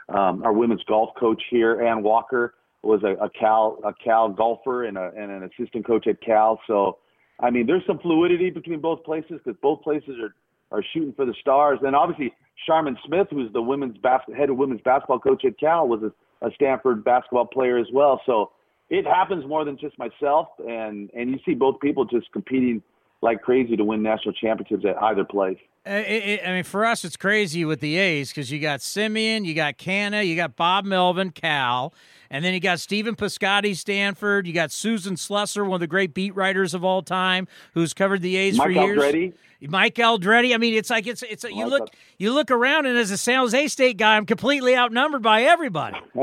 [0.09, 4.85] Um, our women's golf coach here, Anne Walker, was a, a Cal a Cal golfer
[4.85, 6.59] and, a, and an assistant coach at Cal.
[6.67, 6.97] So
[7.41, 10.35] I mean, there's some fluidity between both places because both places are
[10.71, 11.79] are shooting for the stars.
[11.81, 12.33] And obviously,
[12.65, 16.47] Charmin Smith, who's the women's bas- head of women's basketball coach at Cal, was a,
[16.47, 18.21] a Stanford basketball player as well.
[18.25, 18.51] So
[18.89, 22.81] it happens more than just myself, and and you see both people just competing
[23.21, 25.57] like crazy to win national championships at either place.
[25.83, 29.45] It, it, I mean, for us, it's crazy with the A's because you got Semien,
[29.45, 31.91] you got Canha, you got Bob Melvin, Cal,
[32.29, 34.45] and then you got Stephen Piscotty, Stanford.
[34.45, 38.21] You got Susan Slusser, one of the great beat writers of all time, who's covered
[38.21, 38.99] the A's Mike for years.
[38.99, 39.33] Aldrete.
[39.69, 40.53] Mike Aldrete.
[40.53, 43.39] I mean, it's like it's it's you look you look around, and as a San
[43.39, 45.97] Jose State guy, I'm completely outnumbered by everybody.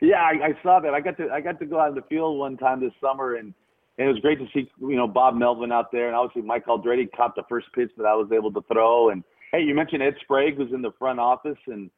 [0.00, 0.92] yeah, I, I saw that.
[0.94, 3.34] I got to I got to go out in the field one time this summer,
[3.34, 3.54] and,
[3.98, 6.66] and it was great to see you know Bob Melvin out there, and obviously Mike
[6.66, 9.10] Aldrete caught the first pitch that I was able to throw.
[9.10, 11.90] And hey, you mentioned Ed Sprague, who's in the front office, and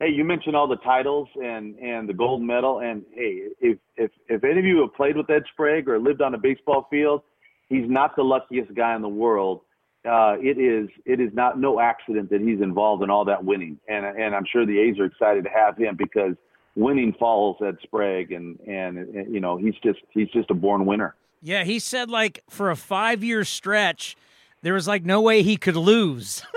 [0.00, 2.80] hey, you mentioned all the titles and and the gold medal.
[2.80, 6.20] And hey, if if if any of you have played with Ed Sprague or lived
[6.20, 7.22] on a baseball field,
[7.68, 9.60] he's not the luckiest guy in the world.
[10.04, 13.78] Uh, it is it is not no accident that he's involved in all that winning,
[13.88, 16.34] and and I'm sure the A's are excited to have him because
[16.76, 21.14] winning falls at Sprague, and and you know he's just he's just a born winner.
[21.46, 24.16] Yeah, he said like for a five year stretch,
[24.62, 26.42] there was like no way he could lose.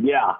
[0.00, 0.34] Yeah,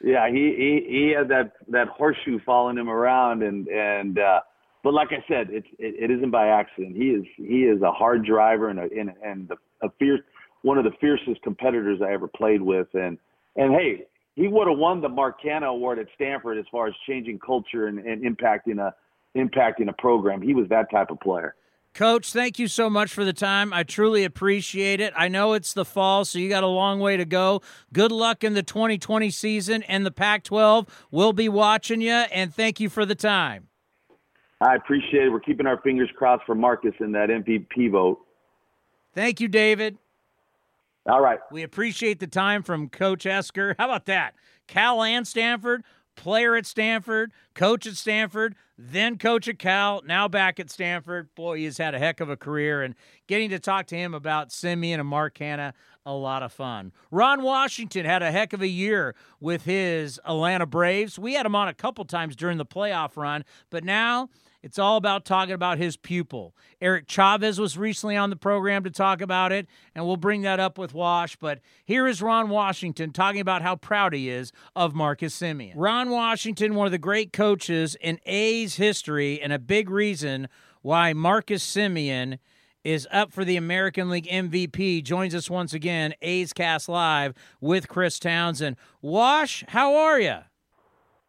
[0.00, 4.38] yeah, he he he had that that horseshoe following him around, and and uh,
[4.84, 6.96] but like I said, it, it it isn't by accident.
[6.96, 9.50] He is he is a hard driver and a and, and
[9.82, 10.20] a fierce
[10.62, 13.18] one of the fiercest competitors I ever played with, and
[13.56, 14.04] and hey,
[14.36, 17.88] he would have won the Mark Canha Award at Stanford as far as changing culture
[17.88, 18.94] and, and impacting a
[19.36, 20.40] impacting a program.
[20.40, 21.56] He was that type of player.
[21.98, 23.72] Coach, thank you so much for the time.
[23.72, 25.12] I truly appreciate it.
[25.16, 27.60] I know it's the fall, so you got a long way to go.
[27.92, 31.08] Good luck in the 2020 season and the Pac 12.
[31.10, 33.66] We'll be watching you, and thank you for the time.
[34.60, 35.30] I appreciate it.
[35.30, 38.20] We're keeping our fingers crossed for Marcus in that MVP vote.
[39.12, 39.98] Thank you, David.
[41.04, 41.40] All right.
[41.50, 43.74] We appreciate the time from Coach Esquer.
[43.76, 44.36] How about that?
[44.68, 45.82] Cal and Stanford,
[46.14, 51.34] player at Stanford, coach at Stanford, then coach at Cal, now back at Stanford.
[51.34, 52.94] Boy, he's had a heck of a career, and
[53.26, 55.72] getting to talk to him about Semien and Mark Canha,
[56.06, 56.92] a lot of fun.
[57.10, 61.18] Ron Washington had a heck of a year with his Atlanta Braves.
[61.18, 64.28] We had him on a couple times during the playoff run, but now
[64.62, 66.54] it's all about talking about his pupil.
[66.80, 70.60] Eric Chavez was recently on the program to talk about it, and we'll bring that
[70.60, 71.36] up with Wash.
[71.36, 75.72] But here is Ron Washington talking about how proud he is of Marcus Semien.
[75.76, 80.48] Ron Washington, one of the great coaches in A's history, and a big reason
[80.82, 82.38] why Marcus Semien
[82.84, 87.88] is up for the American League MVP, joins us once again, A's Cast Live with
[87.88, 88.76] Chris Townsend.
[89.02, 90.38] Wash, how are you?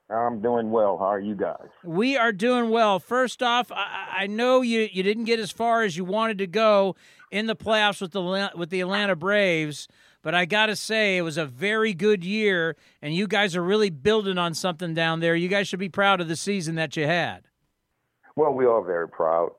[0.10, 0.98] I'm doing well.
[0.98, 1.67] How are you guys?
[1.84, 3.00] We are doing well.
[3.00, 6.48] First off, I, I know you, you didn't get as far as you wanted to
[6.48, 6.95] go
[7.32, 9.88] in the playoffs with the with the Atlanta Braves,
[10.24, 13.63] but I got to say it was a very good year, and you guys are
[13.63, 15.36] really building on something down there.
[15.36, 17.43] You guys should be proud of the season that you had.
[18.36, 19.52] Well, we are very proud.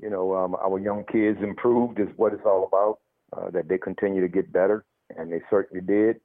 [0.00, 2.98] You know, um, our young kids improved is what it's all about.
[3.36, 6.18] Uh, that they continue to get better, and they certainly did.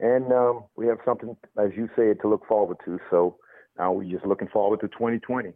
[0.00, 2.98] And um, we have something, as you said, to look forward to.
[3.10, 3.36] So
[3.78, 5.50] now we're just looking forward to 2020.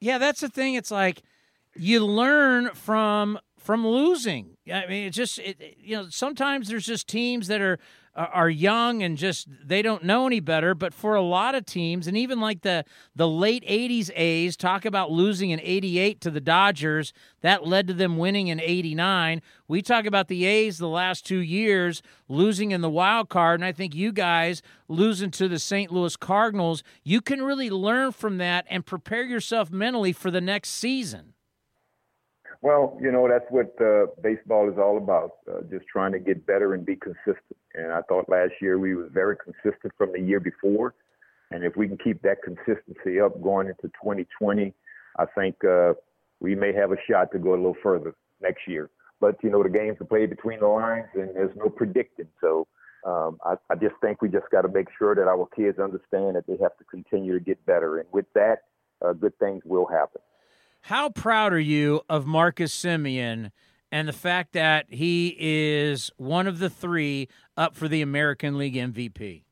[0.00, 0.74] Yeah, that's the thing.
[0.74, 1.22] It's like
[1.76, 4.56] you learn from from losing.
[4.70, 7.78] I mean, it's just it, you know sometimes there's just teams that are
[8.16, 10.74] are young and just they don't know any better.
[10.74, 14.84] But for a lot of teams, and even like the the late '80s A's, talk
[14.84, 19.42] about losing in '88 to the Dodgers, that led to them winning in '89.
[19.66, 23.64] We talk about the A's the last two years losing in the wild card, and
[23.64, 25.90] I think you guys losing to the St.
[25.90, 26.82] Louis Cardinals.
[27.02, 31.34] You can really learn from that and prepare yourself mentally for the next season.
[32.64, 36.46] Well, you know, that's what uh, baseball is all about, uh, just trying to get
[36.46, 37.58] better and be consistent.
[37.74, 40.94] And I thought last year we was very consistent from the year before.
[41.50, 44.72] And if we can keep that consistency up going into 2020,
[45.18, 45.94] I think uh,
[46.40, 48.90] we may have a shot to go a little further next year.
[49.20, 52.28] But, you know, the games are played between the lines and there's no predicting.
[52.40, 52.66] So
[53.06, 56.36] um, I, I just think we just got to make sure that our kids understand
[56.36, 57.98] that they have to continue to get better.
[57.98, 58.64] And with that,
[59.04, 60.20] uh, good things will happen.
[60.82, 63.52] How proud are you of Marcus Semien
[63.94, 68.74] and the fact that he is one of the three up for the American League
[68.74, 69.44] MVP?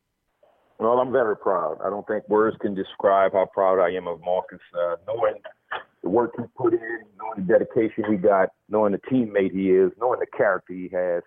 [0.79, 1.77] Well, I'm very proud.
[1.81, 4.59] I don't think words can describe how proud I am of Marcus.
[4.77, 5.35] Uh, knowing
[6.03, 9.93] the work he put in, knowing the dedication he got, knowing the teammate he is,
[9.97, 11.23] knowing the character he has,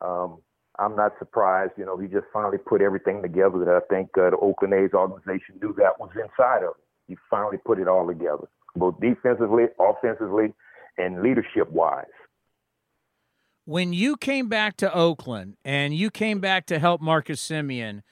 [0.00, 0.38] um,
[0.78, 1.72] I'm not surprised.
[1.76, 4.94] You know, he just finally put everything together that I think uh, the Oakland A's
[4.94, 6.82] organization knew that was inside of him.
[7.08, 8.46] He finally put it all together
[8.76, 10.54] both defensively, offensively,
[10.96, 12.06] and leadership wise.
[13.64, 18.02] When you came back to Oakland and you came back to help Marcus Semien,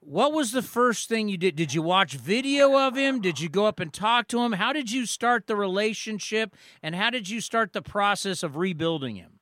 [0.00, 1.54] what was the first thing you did?
[1.54, 3.20] Did you watch video of him?
[3.20, 4.52] Did you go up and talk to him?
[4.52, 9.14] How did you start the relationship and how did you start the process of rebuilding
[9.14, 9.38] him?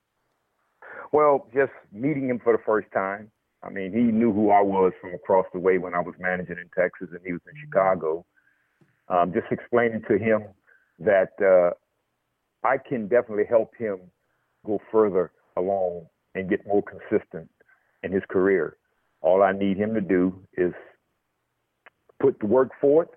[1.11, 3.31] Well, just meeting him for the first time.
[3.63, 6.57] I mean, he knew who I was from across the way when I was managing
[6.59, 8.27] in Texas and he was in Chicago
[9.09, 10.45] um, just explaining to him
[10.99, 11.71] that uh,
[12.67, 14.01] I can definitely help him
[14.65, 17.49] go further along and get more consistent
[18.03, 18.77] in his career.
[19.23, 20.73] All I need him to do is
[22.21, 23.09] put the work forth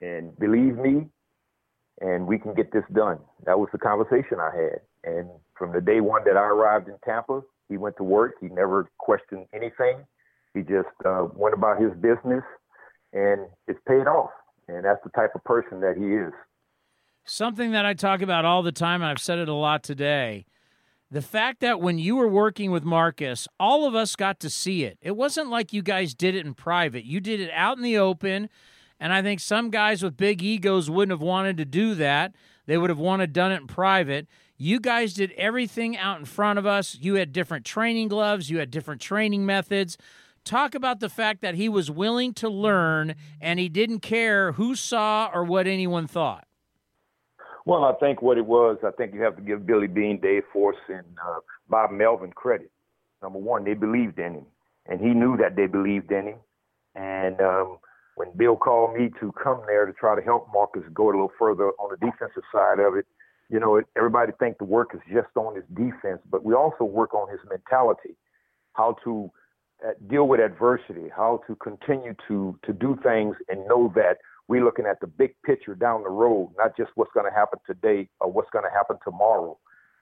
[0.00, 1.06] and believe me,
[2.00, 3.18] and we can get this done.
[3.46, 4.80] That was the conversation I had.
[5.04, 8.34] And from the day one that I arrived in Tampa, he went to work.
[8.40, 10.04] He never questioned anything.
[10.54, 12.42] He just uh, went about his business,
[13.12, 14.30] and it's paid off
[14.68, 16.32] and that's the type of person that he is.
[17.24, 20.46] Something that I talk about all the time, and I've said it a lot today.
[21.10, 24.84] The fact that when you were working with Marcus, all of us got to see
[24.84, 24.98] it.
[25.00, 27.04] It wasn't like you guys did it in private.
[27.04, 28.50] You did it out in the open.
[29.00, 32.34] And I think some guys with big egos wouldn't have wanted to do that.
[32.66, 34.26] They would have wanted done it in private.
[34.58, 36.98] You guys did everything out in front of us.
[37.00, 39.96] You had different training gloves, you had different training methods
[40.48, 44.74] talk about the fact that he was willing to learn and he didn't care who
[44.74, 46.47] saw or what anyone thought.
[47.68, 50.44] Well, I think what it was, I think you have to give Billy Beane, Dave
[50.54, 52.70] Forst, and uh, Bob Melvin credit.
[53.22, 54.46] Number one, they believed in him,
[54.86, 56.38] and he knew that they believed in him.
[56.94, 57.76] And um,
[58.14, 61.32] when Bill called me to come there to try to help Marcus go a little
[61.38, 63.04] further on the defensive side of it,
[63.50, 67.12] you know, everybody think the work is just on his defense, but we also work
[67.12, 68.16] on his mentality,
[68.72, 69.30] how to
[69.86, 74.16] uh, deal with adversity, how to continue to to do things and know that
[74.48, 77.58] we're looking at the big picture down the road, not just what's going to happen
[77.66, 79.58] today or what's going to happen tomorrow.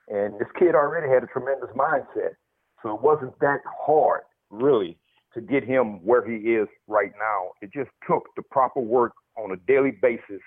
[0.08, 2.36] And this kid already had a tremendous mindset,
[2.82, 4.96] so it wasn't that hard really
[5.34, 7.50] to get him where he is right now.
[7.60, 10.40] It just took the proper work on a daily basis,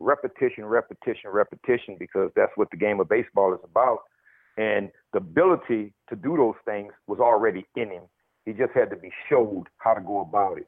[0.00, 4.00] repetition, repetition, repetition, because that's what the game of baseball is about.
[4.58, 8.02] And the ability to do those things was already in him.
[8.44, 10.66] He just had to be showed how to go about it.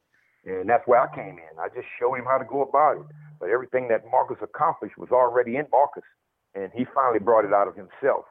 [0.49, 1.53] And that's where I came in.
[1.59, 3.05] I just showed him how to go about it.
[3.39, 6.03] But everything that Marcus accomplished was already in Marcus.
[6.55, 8.25] And he finally brought it out of himself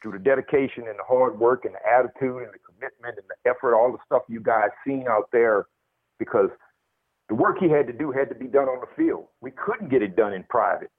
[0.00, 3.50] through the dedication and the hard work and the attitude and the commitment and the
[3.50, 5.66] effort, all the stuff you guys seen out there,
[6.20, 6.50] because
[7.28, 9.26] the work he had to do had to be done on the field.
[9.40, 10.90] We couldn't get it done in private.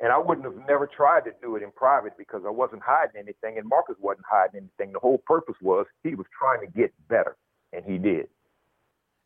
[0.00, 3.22] And I wouldn't have never tried to do it in private because I wasn't hiding
[3.22, 4.92] anything and Marcus wasn't hiding anything.
[4.92, 7.36] The whole purpose was he was trying to get better,
[7.72, 8.26] and he did.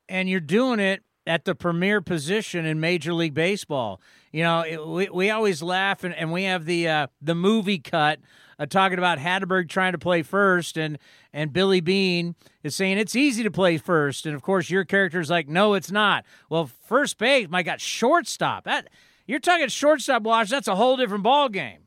[0.09, 4.01] And you're doing it at the premier position in Major League Baseball.
[4.33, 7.79] You know, it, we, we always laugh and, and we have the uh, the movie
[7.79, 8.21] cut
[8.59, 10.99] uh, talking about Hatteberg trying to play first and
[11.33, 14.27] and Billy Beane is saying it's easy to play first.
[14.27, 16.25] And of course your character is like, no, it's not.
[16.49, 18.65] Well, first base, my God, shortstop.
[18.65, 18.89] That
[19.27, 20.51] you're talking shortstop watch.
[20.51, 21.81] That's a whole different ball game.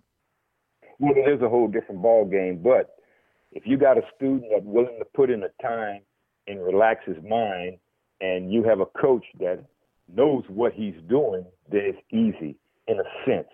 [0.99, 2.61] Well, it is a whole different ball game.
[2.61, 2.95] But
[3.51, 6.01] if you got a student that's willing to put in the time
[6.47, 7.77] and relax his mind,
[8.21, 9.63] and you have a coach that
[10.13, 12.57] knows what he's doing, then it's easy
[12.87, 13.47] in a sense.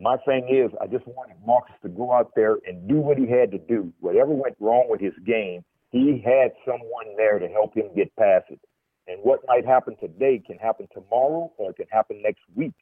[0.00, 3.28] My thing is, I just wanted Marcus to go out there and do what he
[3.28, 3.92] had to do.
[4.00, 8.46] Whatever went wrong with his game, he had someone there to help him get past
[8.48, 8.60] it.
[9.08, 12.72] And what might happen today can happen tomorrow or it can happen next week.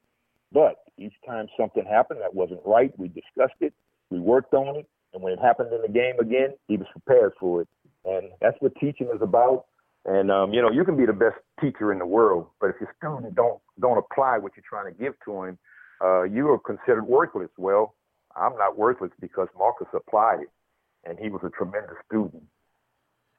[0.53, 3.75] But each time something happened that wasn't right, we discussed it,
[4.11, 7.33] we worked on it, and when it happened in the game again, he was prepared
[7.41, 7.69] for it.
[8.05, 9.65] And that's what teaching is about.
[10.05, 12.77] And um, you know, you can be the best teacher in the world, but if
[12.81, 15.59] your student don't don't apply what you're trying to give to him,
[16.03, 17.51] uh, you are considered worthless.
[17.59, 17.95] Well,
[18.37, 20.49] I'm not worthless because Marcus applied it,
[21.05, 22.45] and he was a tremendous student.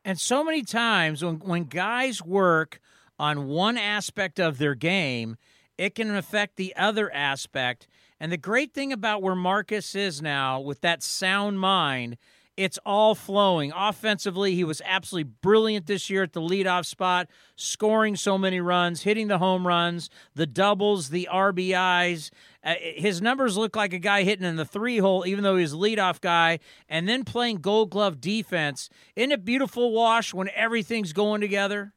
[0.05, 2.79] And so many times when when guys work
[3.17, 5.37] on one aspect of their game,
[5.77, 7.87] it can affect the other aspect.
[8.19, 12.17] And the great thing about where Marcus is now with that sound mind
[12.59, 13.71] it's all flowing.
[13.73, 19.03] Offensively, he was absolutely brilliant this year at the leadoff spot, scoring so many runs,
[19.03, 22.31] hitting the home runs, the doubles, the RBIs.
[22.61, 25.71] Uh, his numbers look like a guy hitting in the three hole, even though he's
[25.71, 28.89] a leadoff guy, and then playing gold glove defense.
[29.15, 31.93] Isn't it beautiful, Wash, when everything's going together?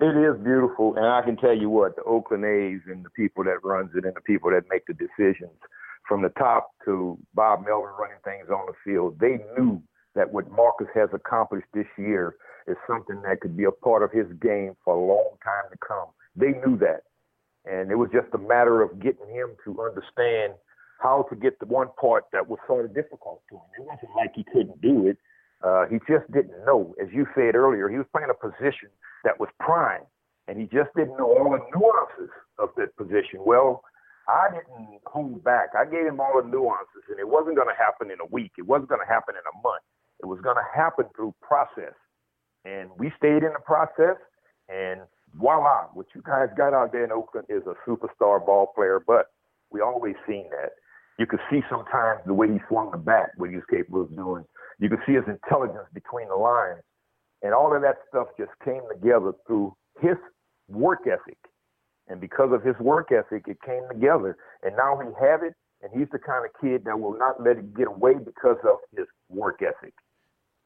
[0.00, 3.44] It is beautiful, and I can tell you what, the Oakland A's and the people
[3.44, 5.52] that runs it and the people that make the decisions–
[6.12, 9.80] from the top to Bob Melvin running things on the field, they knew
[10.14, 12.36] that what Marcus has accomplished this year
[12.68, 15.78] is something that could be a part of his game for a long time to
[15.80, 16.08] come.
[16.36, 17.04] They knew that.
[17.64, 20.52] And it was just a matter of getting him to understand
[21.00, 23.62] how to get the one part that was sort of difficult to him.
[23.80, 25.16] It wasn't like he couldn't do it.
[25.64, 26.94] Uh, he just didn't know.
[27.00, 28.90] As you said earlier, he was playing a position
[29.24, 30.04] that was prime,
[30.46, 33.40] and he just didn't know all the nuances of that position.
[33.40, 33.82] Well,
[34.28, 35.70] I didn't hold back.
[35.78, 38.52] I gave him all the nuances, and it wasn't going to happen in a week.
[38.58, 39.82] It wasn't going to happen in a month.
[40.22, 41.94] It was going to happen through process.
[42.64, 44.16] And we stayed in the process,
[44.68, 45.00] and
[45.34, 49.26] voila, what you guys got out there in Oakland is a superstar ball player, but
[49.70, 50.72] we always seen that.
[51.18, 54.14] You could see sometimes the way he swung the bat, what he was capable of
[54.14, 54.44] doing.
[54.78, 56.80] You could see his intelligence between the lines.
[57.42, 60.16] And all of that stuff just came together through his
[60.68, 61.38] work ethic
[62.12, 64.36] and because of his work ethic, it came together.
[64.62, 67.56] And now he have it, and he's the kind of kid that will not let
[67.56, 69.94] it get away because of his work ethic.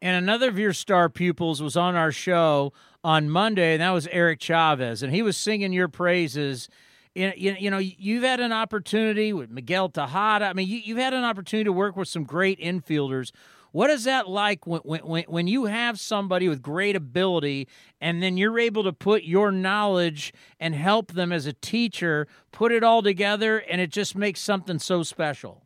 [0.02, 2.72] And another of your star pupils was on our show
[3.04, 6.68] on Monday, and that was Eric Chavez, and he was singing your praises.
[7.14, 10.46] You, you know, you've had an opportunity with Miguel Tejada.
[10.46, 13.30] I mean, you've had an opportunity to work with some great infielders.
[13.76, 17.68] What is that like when, when, when you have somebody with great ability
[18.00, 22.72] and then you're able to put your knowledge and help them as a teacher, put
[22.72, 25.62] it all together, and it just makes something so special?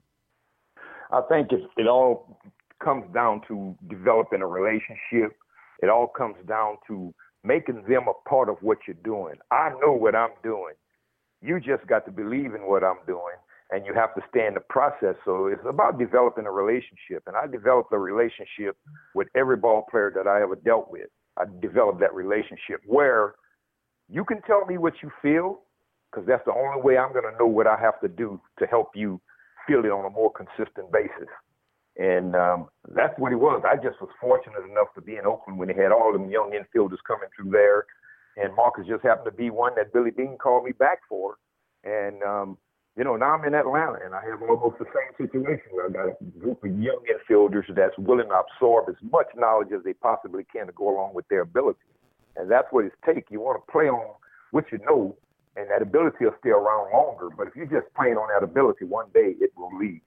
[1.13, 2.37] I think it, it all
[2.83, 5.37] comes down to developing a relationship.
[5.81, 9.37] It all comes down to making them a part of what you're doing.
[9.53, 10.75] I know what I'm doing.
[11.43, 13.37] You just got to believe in what I'm doing
[13.71, 15.15] and you have to stay in the process.
[15.25, 17.23] So it's about developing a relationship.
[17.27, 18.77] And I developed a relationship
[19.15, 21.09] with every ball player that I ever dealt with.
[21.39, 23.35] I developed that relationship where
[24.09, 25.61] you can tell me what you feel,
[26.11, 28.67] because that's the only way I'm going to know what I have to do to
[28.67, 29.21] help you
[29.69, 31.31] feel it on a more consistent basis.
[31.97, 33.63] And um, that's what it was.
[33.65, 36.51] I just was fortunate enough to be in Oakland when they had all them young
[36.51, 37.85] infielders coming through there.
[38.37, 41.37] And Marcus just happened to be one that Billy Beane called me back for.
[41.85, 42.59] And um,
[42.97, 46.09] you know, now I'm in Atlanta and I have almost the same situation I got
[46.09, 50.45] a group of young infielders that's willing to absorb as much knowledge as they possibly
[50.53, 51.79] can to go along with their ability.
[52.37, 53.31] And that's what it's take.
[53.31, 54.15] You want to play on
[54.51, 55.17] what you know,
[55.57, 57.29] and that ability will stay around longer.
[57.37, 60.01] But if you're just playing on that ability, one day it will leave.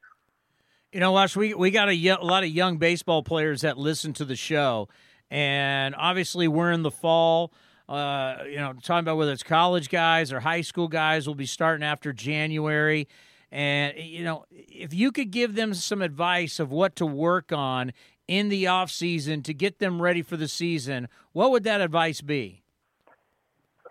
[0.92, 4.26] You know, Wash, we, we got a lot of young baseball players that listen to
[4.26, 4.90] the show.
[5.32, 7.52] And obviously, we're in the fall
[7.90, 11.46] uh, you know, talking about whether it's college guys or high school guys will be
[11.46, 13.08] starting after January.
[13.52, 17.94] And, you know, if you could give them some advice of what to work on
[18.28, 22.22] in the off season to get them ready for the season, what would that advice
[22.22, 22.64] be?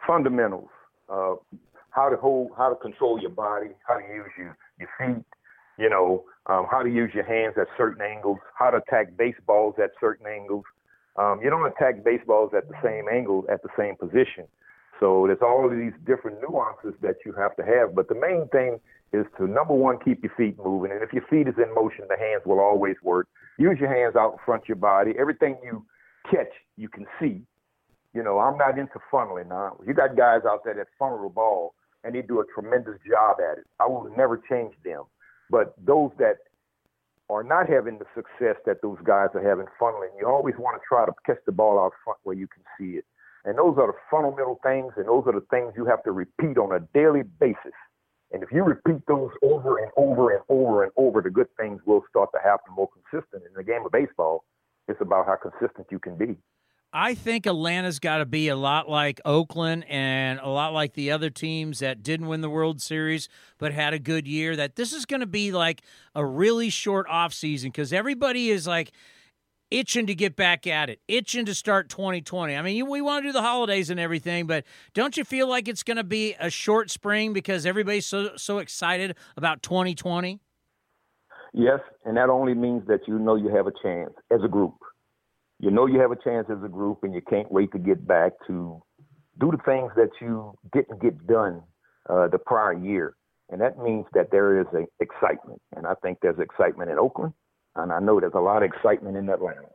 [0.07, 0.71] Fundamentals.
[1.09, 1.35] Uh,
[1.91, 5.25] how to hold, how to control your body, how to use your, your feet,
[5.79, 9.75] you know, um, how to use your hands at certain angles, how to attack baseballs
[9.83, 10.65] at certain angles,
[11.17, 14.47] um, you don't attack baseballs at the same angle at the same position.
[15.01, 17.95] So there's all of these different nuances that you have to have.
[17.95, 18.79] But the main thing
[19.13, 20.93] is to number one, keep your feet moving.
[20.93, 23.29] And if your feet is in motion, the hands will always work.
[23.59, 25.13] Use your hands out in front of your body.
[25.19, 25.85] Everything you
[26.31, 27.43] catch, you can see.
[28.15, 29.77] You know, I'm not into funneling now.
[29.87, 33.37] You got guys out there that funnel the ball and they do a tremendous job
[33.41, 33.65] at it.
[33.81, 35.03] I will never change them.
[35.51, 36.39] But those that
[37.31, 40.11] are not having the success that those guys are having funneling.
[40.19, 42.99] You always want to try to catch the ball out front where you can see
[42.99, 43.05] it.
[43.45, 46.59] And those are the fundamental things, and those are the things you have to repeat
[46.59, 47.75] on a daily basis.
[48.33, 51.81] And if you repeat those over and over and over and over, the good things
[51.85, 53.43] will start to happen more consistent.
[53.47, 54.45] In the game of baseball,
[54.89, 56.37] it's about how consistent you can be.
[56.95, 61.11] I think Atlanta's got to be a lot like Oakland and a lot like the
[61.11, 64.55] other teams that didn't win the World Series but had a good year.
[64.57, 65.81] That this is going to be like
[66.15, 68.93] a really short off season because everybody is like
[69.71, 72.55] itching to get back at it, itching to start 2020.
[72.55, 75.69] I mean, we want to do the holidays and everything, but don't you feel like
[75.69, 80.41] it's going to be a short spring because everybody's so so excited about 2020?
[81.55, 84.75] Yes, and that only means that you know you have a chance as a group
[85.63, 88.07] you know you have a chance as a group and you can't wait to get
[88.07, 88.83] back to
[89.41, 91.63] do the things that you didn't get done
[92.11, 93.15] uh, the prior year.
[93.49, 95.63] And that means that there is a excitement.
[95.77, 97.33] And I think there's excitement in Oakland.
[97.77, 99.69] And I know there's a lot of excitement in Atlanta.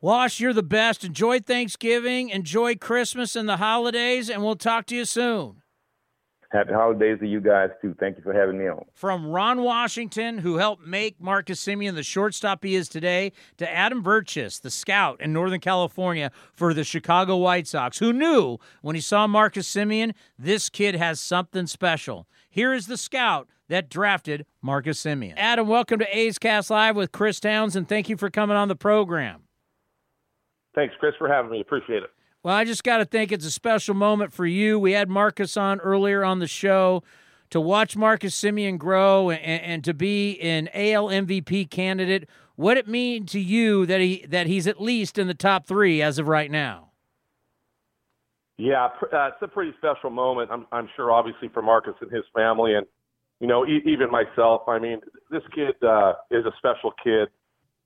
[0.00, 1.04] Wash, you're the best.
[1.04, 5.62] Enjoy Thanksgiving, enjoy Christmas and the holidays, and we'll talk to you soon.
[6.52, 7.96] Happy holidays to you guys too.
[7.98, 8.84] Thank you for having me on.
[8.92, 14.04] From Ron Washington, who helped make Marcus Semien the shortstop he is today, to Adam
[14.04, 19.00] Virchis, the scout in Northern California for the Chicago White Sox, who knew when he
[19.00, 22.28] saw Marcus Semien, this kid has something special.
[22.50, 25.32] Here is the scout that drafted Marcus Semien.
[25.38, 27.84] Adam, welcome to A's Cast Live with Chris Townsend.
[27.84, 29.44] And thank you for coming on the program.
[30.74, 31.62] Thanks, Chris, for having me.
[31.62, 32.10] Appreciate it.
[32.42, 34.78] Well, I just got to think it's a special moment for you.
[34.78, 37.04] We had Marcus on earlier on the show
[37.50, 42.28] to watch Marcus Semien grow and, and to be an AL MVP candidate.
[42.56, 46.02] What it mean to you that he that he's at least in the top three
[46.02, 46.90] as of right now?
[48.58, 50.50] Yeah, uh, it's a pretty special moment.
[50.52, 52.86] I'm, I'm sure, obviously, for Marcus and his family, and
[53.40, 54.62] you know, e- even myself.
[54.68, 57.28] I mean, this kid uh, is a special kid.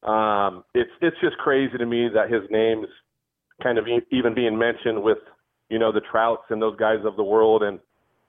[0.03, 2.89] Um, it's it's just crazy to me that his name's
[3.63, 5.19] kind of even being mentioned with,
[5.69, 7.63] you know, the Trouts and those guys of the world.
[7.63, 7.79] And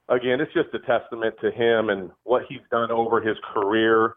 [0.10, 4.14] again, it's just a testament to him and what he's done over his career,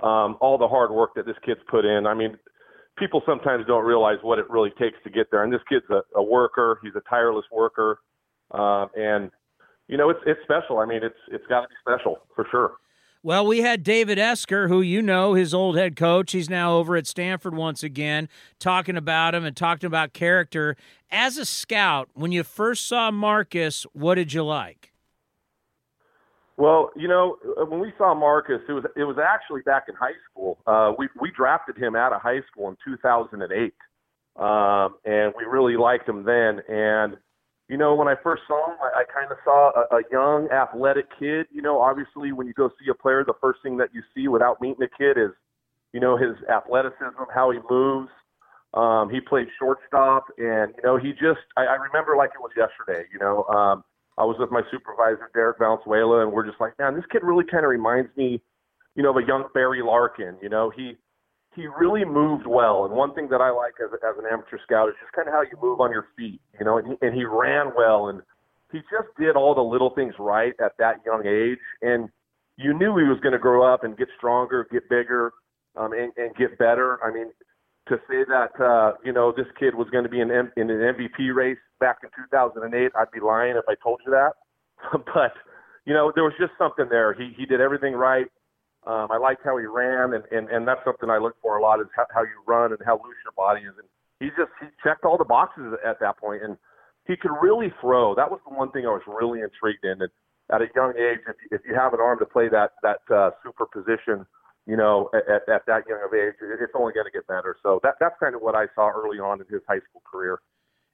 [0.00, 2.06] um, all the hard work that this kid's put in.
[2.06, 2.36] I mean,
[2.96, 5.42] people sometimes don't realize what it really takes to get there.
[5.42, 6.78] And this kid's a, a worker.
[6.82, 7.98] He's a tireless worker.
[8.50, 9.30] Uh, and,
[9.88, 10.78] you know, it's, it's special.
[10.78, 12.74] I mean, it's, it's got to be special for sure.
[13.24, 16.32] Well, we had David Esquer, who you know, his old head coach.
[16.32, 20.76] He's now over at Stanford once again, talking about him and talking about character.
[21.10, 24.92] As a scout, when you first saw Marcus, what did you like?
[26.58, 30.18] Well, you know, when we saw Marcus, it was it was actually back in high
[30.30, 30.58] school.
[30.66, 33.72] Uh, we we drafted him out of high school in 2008,
[34.36, 36.60] um, and we really liked him then.
[36.68, 37.16] And
[37.68, 40.48] you know, when I first saw him, I, I kind of saw a, a young,
[40.50, 41.46] athletic kid.
[41.50, 44.28] You know, obviously, when you go see a player, the first thing that you see
[44.28, 45.30] without meeting the kid is,
[45.92, 48.10] you know, his athleticism, how he moves.
[48.74, 51.40] Um, he played shortstop, and you know, he just.
[51.56, 53.06] I, I remember like it was yesterday.
[53.12, 53.84] You know, um,
[54.18, 57.44] I was with my supervisor Derek Valenzuela, and we're just like, man, this kid really
[57.44, 58.42] kind of reminds me,
[58.94, 60.36] you know, of a young Barry Larkin.
[60.42, 60.96] You know, he
[61.54, 62.84] he really moved well.
[62.84, 65.34] And one thing that I like as, as an amateur scout is just kind of
[65.34, 68.22] how you move on your feet, you know, and he, and he ran well and
[68.72, 71.58] he just did all the little things right at that young age.
[71.80, 72.08] And
[72.56, 75.32] you knew he was going to grow up and get stronger, get bigger,
[75.76, 76.98] um, and, and get better.
[77.04, 77.30] I mean,
[77.88, 80.70] to say that, uh, you know, this kid was going to be in, M- in
[80.70, 84.32] an MVP race back in 2008, I'd be lying if I told you that.
[85.14, 85.34] but,
[85.84, 87.12] you know, there was just something there.
[87.14, 88.26] He, he did everything right.
[88.86, 91.62] Um, I liked how he ran, and, and, and that's something I look for a
[91.62, 93.72] lot is how, how you run and how loose your body is.
[93.78, 93.88] And
[94.20, 96.56] he just he checked all the boxes at that point, and
[97.06, 98.14] he could really throw.
[98.14, 100.02] That was the one thing I was really intrigued in.
[100.02, 100.10] And
[100.52, 103.30] at a young age, if if you have an arm to play that that uh,
[103.42, 104.26] super position,
[104.66, 107.56] you know, at, at that young of age, it's only going to get better.
[107.62, 110.40] So that that's kind of what I saw early on in his high school career.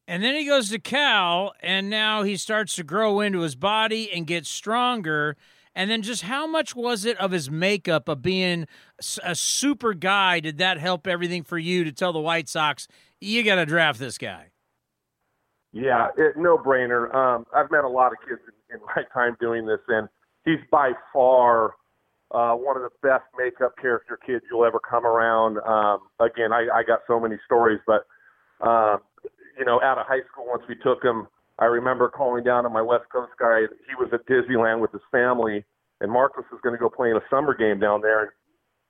[0.06, 4.10] And then he goes to Cal, and now he starts to grow into his body
[4.12, 5.36] and get stronger.
[5.74, 8.66] And then just how much was it of his makeup of being
[9.22, 10.40] a super guy?
[10.40, 12.88] Did that help everything for you to tell the White Sox,
[13.20, 14.50] you got to draft this guy?
[15.72, 17.14] Yeah, it, no brainer.
[17.14, 18.40] Um, I've met a lot of kids
[18.70, 20.08] in, in my time doing this, and
[20.44, 21.74] he's by far
[22.32, 25.58] uh, one of the best makeup character kids you'll ever come around.
[25.58, 28.06] Um, again, I, I got so many stories, but
[28.60, 28.98] uh,
[29.58, 31.28] you know, out of high school, once we took him
[31.60, 33.68] I remember calling down to my West Coast guy.
[33.86, 35.62] He was at Disneyland with his family,
[36.00, 38.20] and Marcus was going to go play in a summer game down there.
[38.20, 38.32] And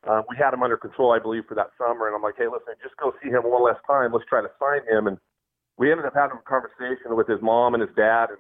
[0.07, 2.07] uh, we had him under control, I believe, for that summer.
[2.07, 4.13] And I'm like, hey, listen, just go see him one last time.
[4.15, 5.09] Let's try to sign him.
[5.09, 5.19] And
[5.77, 8.31] we ended up having a conversation with his mom and his dad.
[8.31, 8.39] And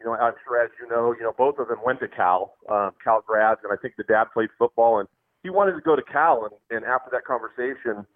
[0.00, 2.56] you know, I'm sure as you know, you know, both of them went to Cal,
[2.68, 5.00] um, Cal grads, and I think the dad played football.
[5.00, 5.08] And
[5.42, 8.06] he wanted to go to Cal, and, and after that conversation,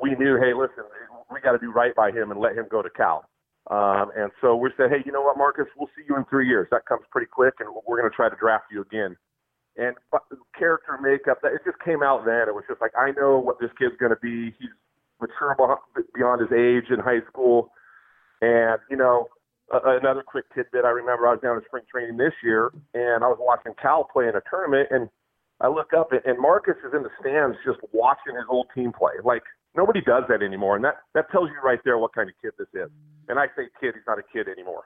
[0.00, 0.84] we knew, hey, listen,
[1.32, 3.28] we got to do right by him and let him go to Cal.
[3.68, 6.48] Um, and so we said, hey, you know what, Marcus, we'll see you in three
[6.48, 6.66] years.
[6.70, 9.16] That comes pretty quick, and we're going to try to draft you again.
[9.76, 9.94] And
[10.58, 12.48] character makeup, it just came out then.
[12.48, 14.54] It was just like, I know what this kid's going to be.
[14.58, 14.70] He's
[15.20, 15.56] mature
[16.14, 17.70] beyond his age in high school.
[18.40, 19.28] And, you know,
[19.70, 23.28] another quick tidbit I remember I was down in spring training this year, and I
[23.28, 25.08] was watching Cal play in a tournament, and
[25.60, 29.12] I look up, and Marcus is in the stands just watching his old team play.
[29.22, 29.44] Like,
[29.76, 30.76] nobody does that anymore.
[30.76, 32.90] And that, that tells you right there what kind of kid this is.
[33.28, 34.84] And I say kid, he's not a kid anymore.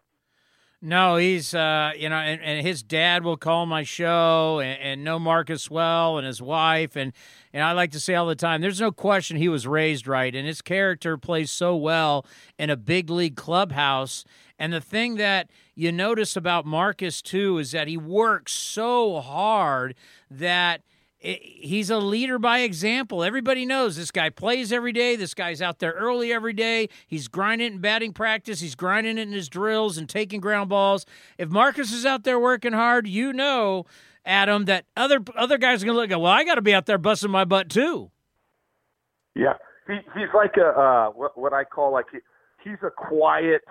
[0.86, 5.04] No, he's uh, you know, and, and his dad will call my show and, and
[5.04, 7.14] know Marcus well and his wife and
[7.54, 10.34] and I like to say all the time, there's no question he was raised right
[10.34, 12.26] and his character plays so well
[12.58, 14.26] in a big league clubhouse.
[14.58, 19.94] And the thing that you notice about Marcus too is that he works so hard
[20.30, 20.82] that
[21.24, 23.24] he's a leader by example.
[23.24, 25.16] Everybody knows this guy plays every day.
[25.16, 26.88] This guy's out there early every day.
[27.06, 28.60] He's grinding in batting practice.
[28.60, 31.06] He's grinding it in his drills and taking ground balls.
[31.38, 33.86] If Marcus is out there working hard, you know,
[34.26, 36.10] Adam, that other other guys are gonna look.
[36.10, 38.10] At Well, I got to be out there busting my butt too.
[39.34, 39.54] Yeah,
[39.86, 42.18] he, he's like a uh, what, what I call like he,
[42.62, 43.62] he's a quiet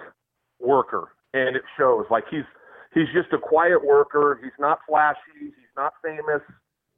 [0.60, 2.06] worker, and it shows.
[2.12, 2.46] Like he's
[2.94, 4.40] he's just a quiet worker.
[4.44, 5.20] He's not flashy.
[5.40, 6.42] He's not famous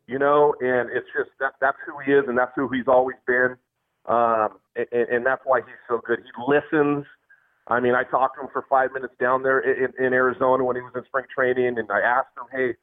[0.07, 3.17] you know, and it's just that that's who he is, and that's who he's always
[3.25, 3.55] been,
[4.07, 6.19] um, and, and that's why he's so good.
[6.19, 7.05] He listens.
[7.67, 10.75] I mean, I talked to him for five minutes down there in, in Arizona when
[10.75, 12.75] he was in spring training, and I asked him, "Hey,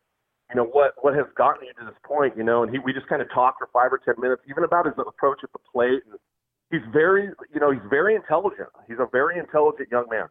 [0.51, 2.93] you know what what has gotten you to this point?" You know, and he we
[2.93, 5.61] just kind of talked for five or ten minutes, even about his approach at the
[5.73, 6.03] plate.
[6.11, 6.19] And
[6.73, 8.69] he's very, you know, he's very intelligent.
[8.89, 10.27] He's a very intelligent young man.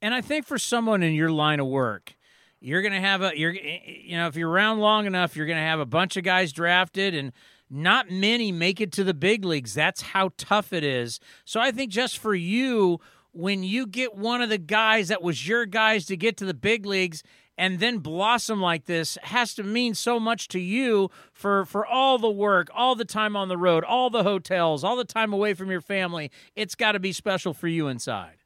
[0.00, 2.14] And I think for someone in your line of work,
[2.60, 3.56] you're going to have a you're eh,
[3.86, 6.24] eh, you know if you're around long enough you're going to have a bunch of
[6.24, 7.32] guys drafted and
[7.70, 9.74] not many make it to the big leagues.
[9.74, 11.20] That's how tough it is.
[11.44, 13.00] So i think just for you
[13.32, 16.54] when you get one of the guys that was your guys to get to the
[16.54, 17.22] big leagues
[17.56, 22.18] and then blossom like this has to mean so much to you for for all
[22.18, 25.54] the work all the time on the road all the hotels all the time away
[25.54, 26.30] from your family.
[26.56, 28.37] It's got to be special for you inside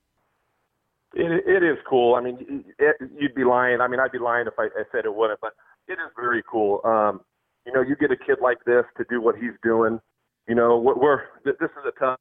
[1.14, 2.14] it, it is cool.
[2.14, 3.80] I mean, it, you'd be lying.
[3.80, 5.52] I mean, I'd be lying if I, I said it wouldn't, but
[5.88, 6.80] it is very cool.
[6.84, 7.20] Um,
[7.66, 10.00] you know, you get a kid like this to do what he's doing.
[10.48, 12.18] You know, we're, we're this is a tough.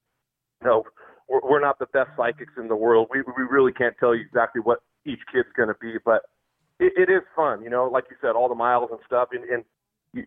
[0.61, 0.83] You know,
[1.27, 3.07] we're, we're not the best psychics in the world.
[3.11, 6.21] We we really can't tell you exactly what each kid's going to be, but
[6.79, 7.63] it, it is fun.
[7.63, 9.63] You know, like you said, all the miles and stuff, and, and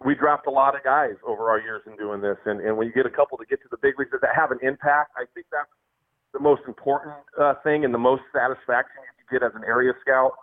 [0.04, 2.86] we dropped a lot of guys over our years in doing this, and and when
[2.86, 5.24] you get a couple to get to the big leagues that have an impact, I
[5.34, 5.68] think that's
[6.34, 10.34] the most important uh, thing and the most satisfaction you get as an area scout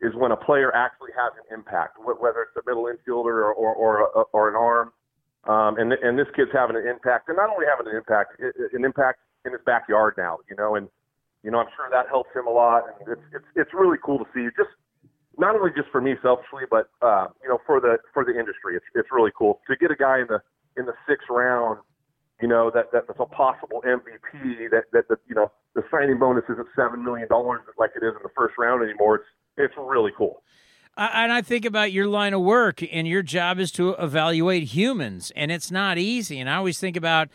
[0.00, 3.74] is when a player actually has an impact, whether it's a middle infielder or or,
[3.74, 4.92] or, a, or an arm.
[5.44, 8.84] Um, and and this kid's having an impact, and not only having an impact, an
[8.84, 10.88] impact in his backyard now, you know, and
[11.42, 14.18] you know I'm sure that helps him a lot, and it's it's it's really cool
[14.18, 14.46] to see.
[14.56, 14.70] Just
[15.38, 18.78] not only just for me selfishly, but uh, you know for the for the industry,
[18.78, 20.38] it's it's really cool to get a guy in the
[20.78, 21.82] in the sixth round
[22.42, 26.18] you know, that, that that's a possible MVP, that, that, that, you know, the signing
[26.18, 27.28] bonus isn't $7 million
[27.78, 29.16] like it is in the first round anymore.
[29.16, 29.24] It's,
[29.56, 30.42] it's really cool.
[30.96, 35.32] And I think about your line of work, and your job is to evaluate humans,
[35.34, 36.38] and it's not easy.
[36.38, 37.28] And I always think about,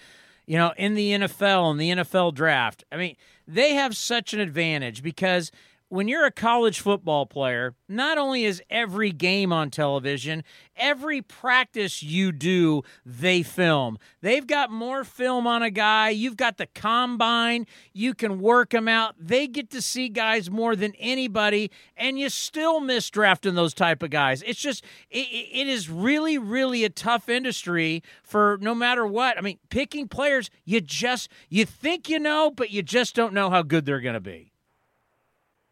[0.45, 2.83] you know, in the NFL and the NFL draft.
[2.91, 3.15] I mean,
[3.47, 5.51] they have such an advantage because–
[5.89, 10.43] when you're a college football player, not only is every game on television,
[10.75, 13.97] every practice you do, they film.
[14.21, 16.09] They've got more film on a guy.
[16.09, 17.65] You've got the combine.
[17.93, 19.15] You can work them out.
[19.17, 24.03] They get to see guys more than anybody, and you still miss drafting those type
[24.03, 24.43] of guys.
[24.45, 29.37] It's just, it, it is really, really a tough industry for no matter what.
[29.37, 33.49] I mean, picking players, you just, you think you know, but you just don't know
[33.49, 34.51] how good they're going to be.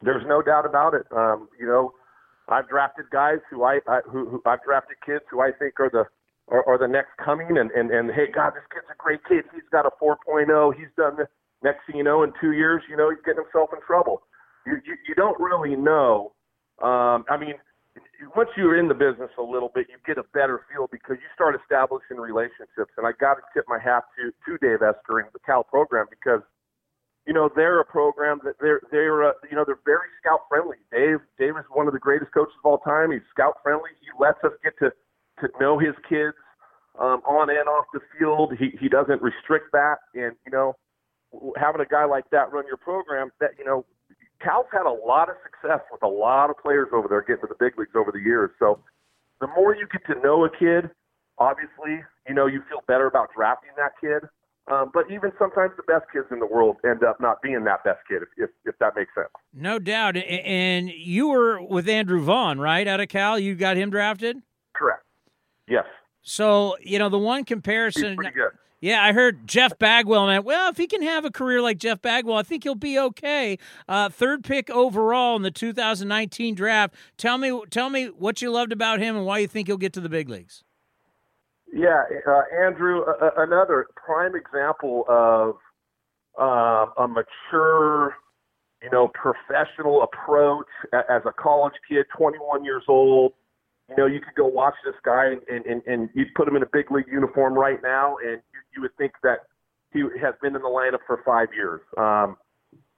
[0.05, 1.05] There's no doubt about it.
[1.11, 1.93] Um, you know,
[2.47, 5.89] I've drafted guys who I, I who, who I've drafted kids who I think are
[5.89, 6.05] the
[6.47, 9.45] are, are the next coming, and and and hey, God, this kid's a great kid.
[9.53, 10.73] He's got a 4.0.
[10.77, 11.27] He's done the
[11.63, 14.21] next thing you know, in two years, you know, he's getting himself in trouble.
[14.65, 16.33] You you, you don't really know.
[16.81, 17.55] Um, I mean,
[18.35, 21.29] once you're in the business a little bit, you get a better feel because you
[21.33, 22.93] start establishing relationships.
[22.97, 26.05] And I got to tip my hat to to Dave Esquer and the Cal program
[26.09, 26.41] because
[27.25, 30.77] you know, they're a program that they're they're uh, you know they're very scout friendly.
[30.91, 33.11] Dave Dave is one of the greatest coaches of all time.
[33.11, 33.89] He's scout friendly.
[34.01, 34.91] He lets us get to
[35.41, 36.37] to know his kids
[36.99, 38.53] um, on and off the field.
[38.57, 40.75] He he doesn't restrict that, and you know,
[41.57, 43.85] having a guy like that run your program, that you know,
[44.41, 47.47] Cal's had a lot of success with a lot of players over there getting to
[47.47, 48.51] the big leagues over the years.
[48.59, 48.79] So,
[49.41, 50.91] the more you get to know a kid,
[51.37, 54.29] obviously, you know, you feel better about drafting that kid.
[54.71, 57.83] Um, but even sometimes the best kids in the world end up not being that
[57.83, 59.29] best kid, if, if, if that makes sense.
[59.53, 60.17] No doubt.
[60.17, 63.37] And you were with Andrew Vaughn, right, out of Cal?
[63.37, 64.41] You got him drafted?
[64.73, 65.03] Correct.
[65.67, 65.85] Yes.
[66.23, 68.09] So, you know, the one comparison.
[68.09, 68.51] He's pretty good.
[68.81, 70.43] Yeah, I heard Jeff Bagwell, man.
[70.43, 73.57] Well, if he can have a career like Jeff Bagwell, I think he'll be okay.
[73.87, 76.93] Uh, third pick overall in the 2019 draft.
[77.17, 79.93] Tell me, tell me what you loved about him and why you think he'll get
[79.93, 80.63] to the big leagues.
[81.71, 85.55] Yeah, uh, Andrew, uh, another prime example of
[86.39, 88.15] uh, a mature,
[88.81, 93.33] you know, professional approach as a college kid, 21 years old.
[93.89, 96.63] You know, you could go watch this guy and, and, and you'd put him in
[96.63, 99.39] a big league uniform right now, and you, you would think that
[99.93, 101.81] he has been in the lineup for five years.
[101.97, 102.37] Um,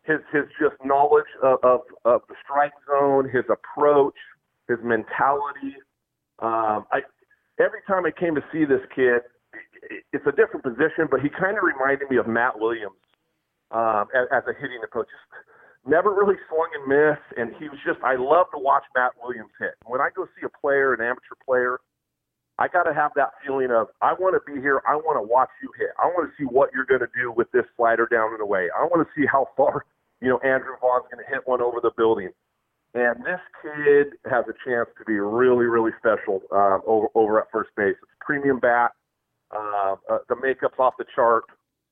[0.03, 4.15] his his just knowledge of, of, of the strike zone, his approach,
[4.70, 5.76] his mentality.
[6.39, 7.01] Um, I
[7.60, 9.22] every time I came to see this kid,
[10.12, 12.99] it's a different position, but he kind of reminded me of Matt Williams
[13.72, 15.08] um, as, as a hitting approach.
[15.08, 15.45] Just
[15.86, 17.99] never really swung and missed, and he was just.
[18.03, 19.76] I love to watch Matt Williams hit.
[19.86, 21.80] When I go see a player, an amateur player,
[22.60, 24.82] I got to have that feeling of I want to be here.
[24.88, 25.93] I want to watch you hit.
[26.01, 28.70] I want to see what you're going to do with this slider down and away.
[28.76, 29.86] I want to see how far
[30.22, 32.30] you know Andrew Vaughn's going to hit one over the building.
[32.97, 37.45] And this kid has a chance to be really, really special um, over over at
[37.51, 37.95] first base.
[38.01, 38.91] It's premium bat.
[39.55, 41.43] Uh, uh, the makeup's off the chart.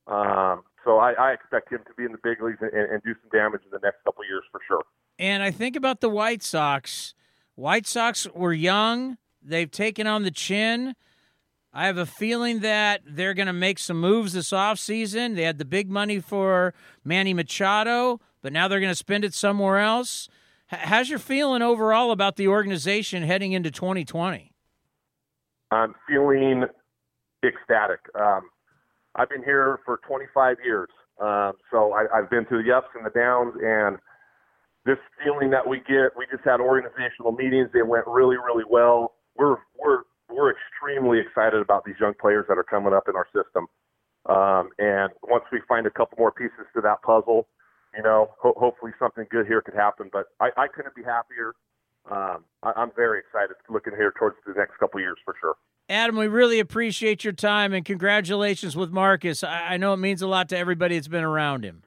[0.07, 3.13] Um, so I, I expect him to be in the big leagues and, and do
[3.21, 4.81] some damage in the next couple years for sure.
[5.19, 7.13] And I think about the White Sox.
[7.53, 9.17] White Sox were young.
[9.43, 10.95] They've taken on the chin.
[11.71, 15.35] I have a feeling that they're going to make some moves this offseason.
[15.35, 19.35] They had the big money for Manny Machado, but now they're going to spend it
[19.35, 20.29] somewhere else.
[20.81, 24.51] How's your feeling overall about the organization heading into 2020?
[25.71, 26.65] I'm feeling
[27.43, 27.99] ecstatic.
[28.19, 28.41] Um,
[29.15, 30.89] I've been here for 25 years,
[31.21, 33.97] um, so I, I've been through the ups and the downs, and
[34.85, 36.15] this feeling that we get.
[36.17, 39.15] We just had organizational meetings; they went really, really well.
[39.37, 43.27] We're we're we're extremely excited about these young players that are coming up in our
[43.33, 43.67] system,
[44.27, 47.47] um, and once we find a couple more pieces to that puzzle,
[47.95, 50.09] you know, ho- hopefully something good here could happen.
[50.11, 51.53] But I, I couldn't be happier.
[52.09, 55.55] Um, I, I'm very excited looking here towards the next couple years for sure.
[55.87, 59.43] Adam, we really appreciate your time and congratulations with Marcus.
[59.43, 61.83] I, I know it means a lot to everybody that's been around him.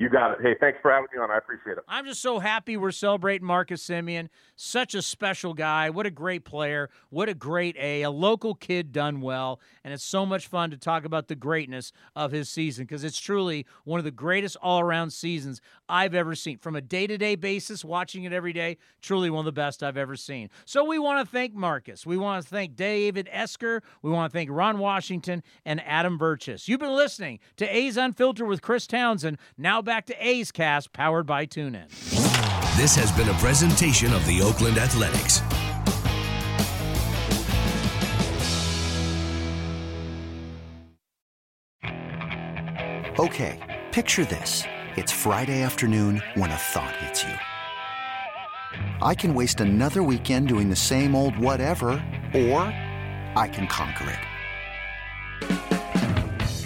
[0.00, 0.38] You got it.
[0.40, 1.30] Hey, thanks for having me on.
[1.30, 1.84] I appreciate it.
[1.86, 4.30] I'm just so happy we're celebrating Marcus Semien.
[4.56, 5.90] Such a special guy.
[5.90, 6.88] What a great player.
[7.10, 8.00] What a great A.
[8.00, 9.60] A local kid done well.
[9.84, 13.20] And it's so much fun to talk about the greatness of his season because it's
[13.20, 16.56] truly one of the greatest all around seasons I've ever seen.
[16.56, 19.82] From a day to day basis, watching it every day, truly one of the best
[19.82, 20.48] I've ever seen.
[20.64, 22.06] So we want to thank Marcus.
[22.06, 23.82] We want to thank David Esquer.
[24.00, 26.68] We want to thank Ron Washington and Adam Virchis.
[26.68, 29.36] You've been listening to A's Unfiltered with Chris Townsend.
[29.58, 31.88] Now back to A's Cast, powered by TuneIn.
[32.76, 35.40] This has been a presentation of the Oakland Athletics.
[43.18, 43.58] Okay,
[43.90, 44.62] picture this.
[44.94, 47.34] It's Friday afternoon when a thought hits you.
[49.02, 51.90] I can waste another weekend doing the same old whatever,
[52.32, 52.62] or
[53.34, 54.29] I can conquer it.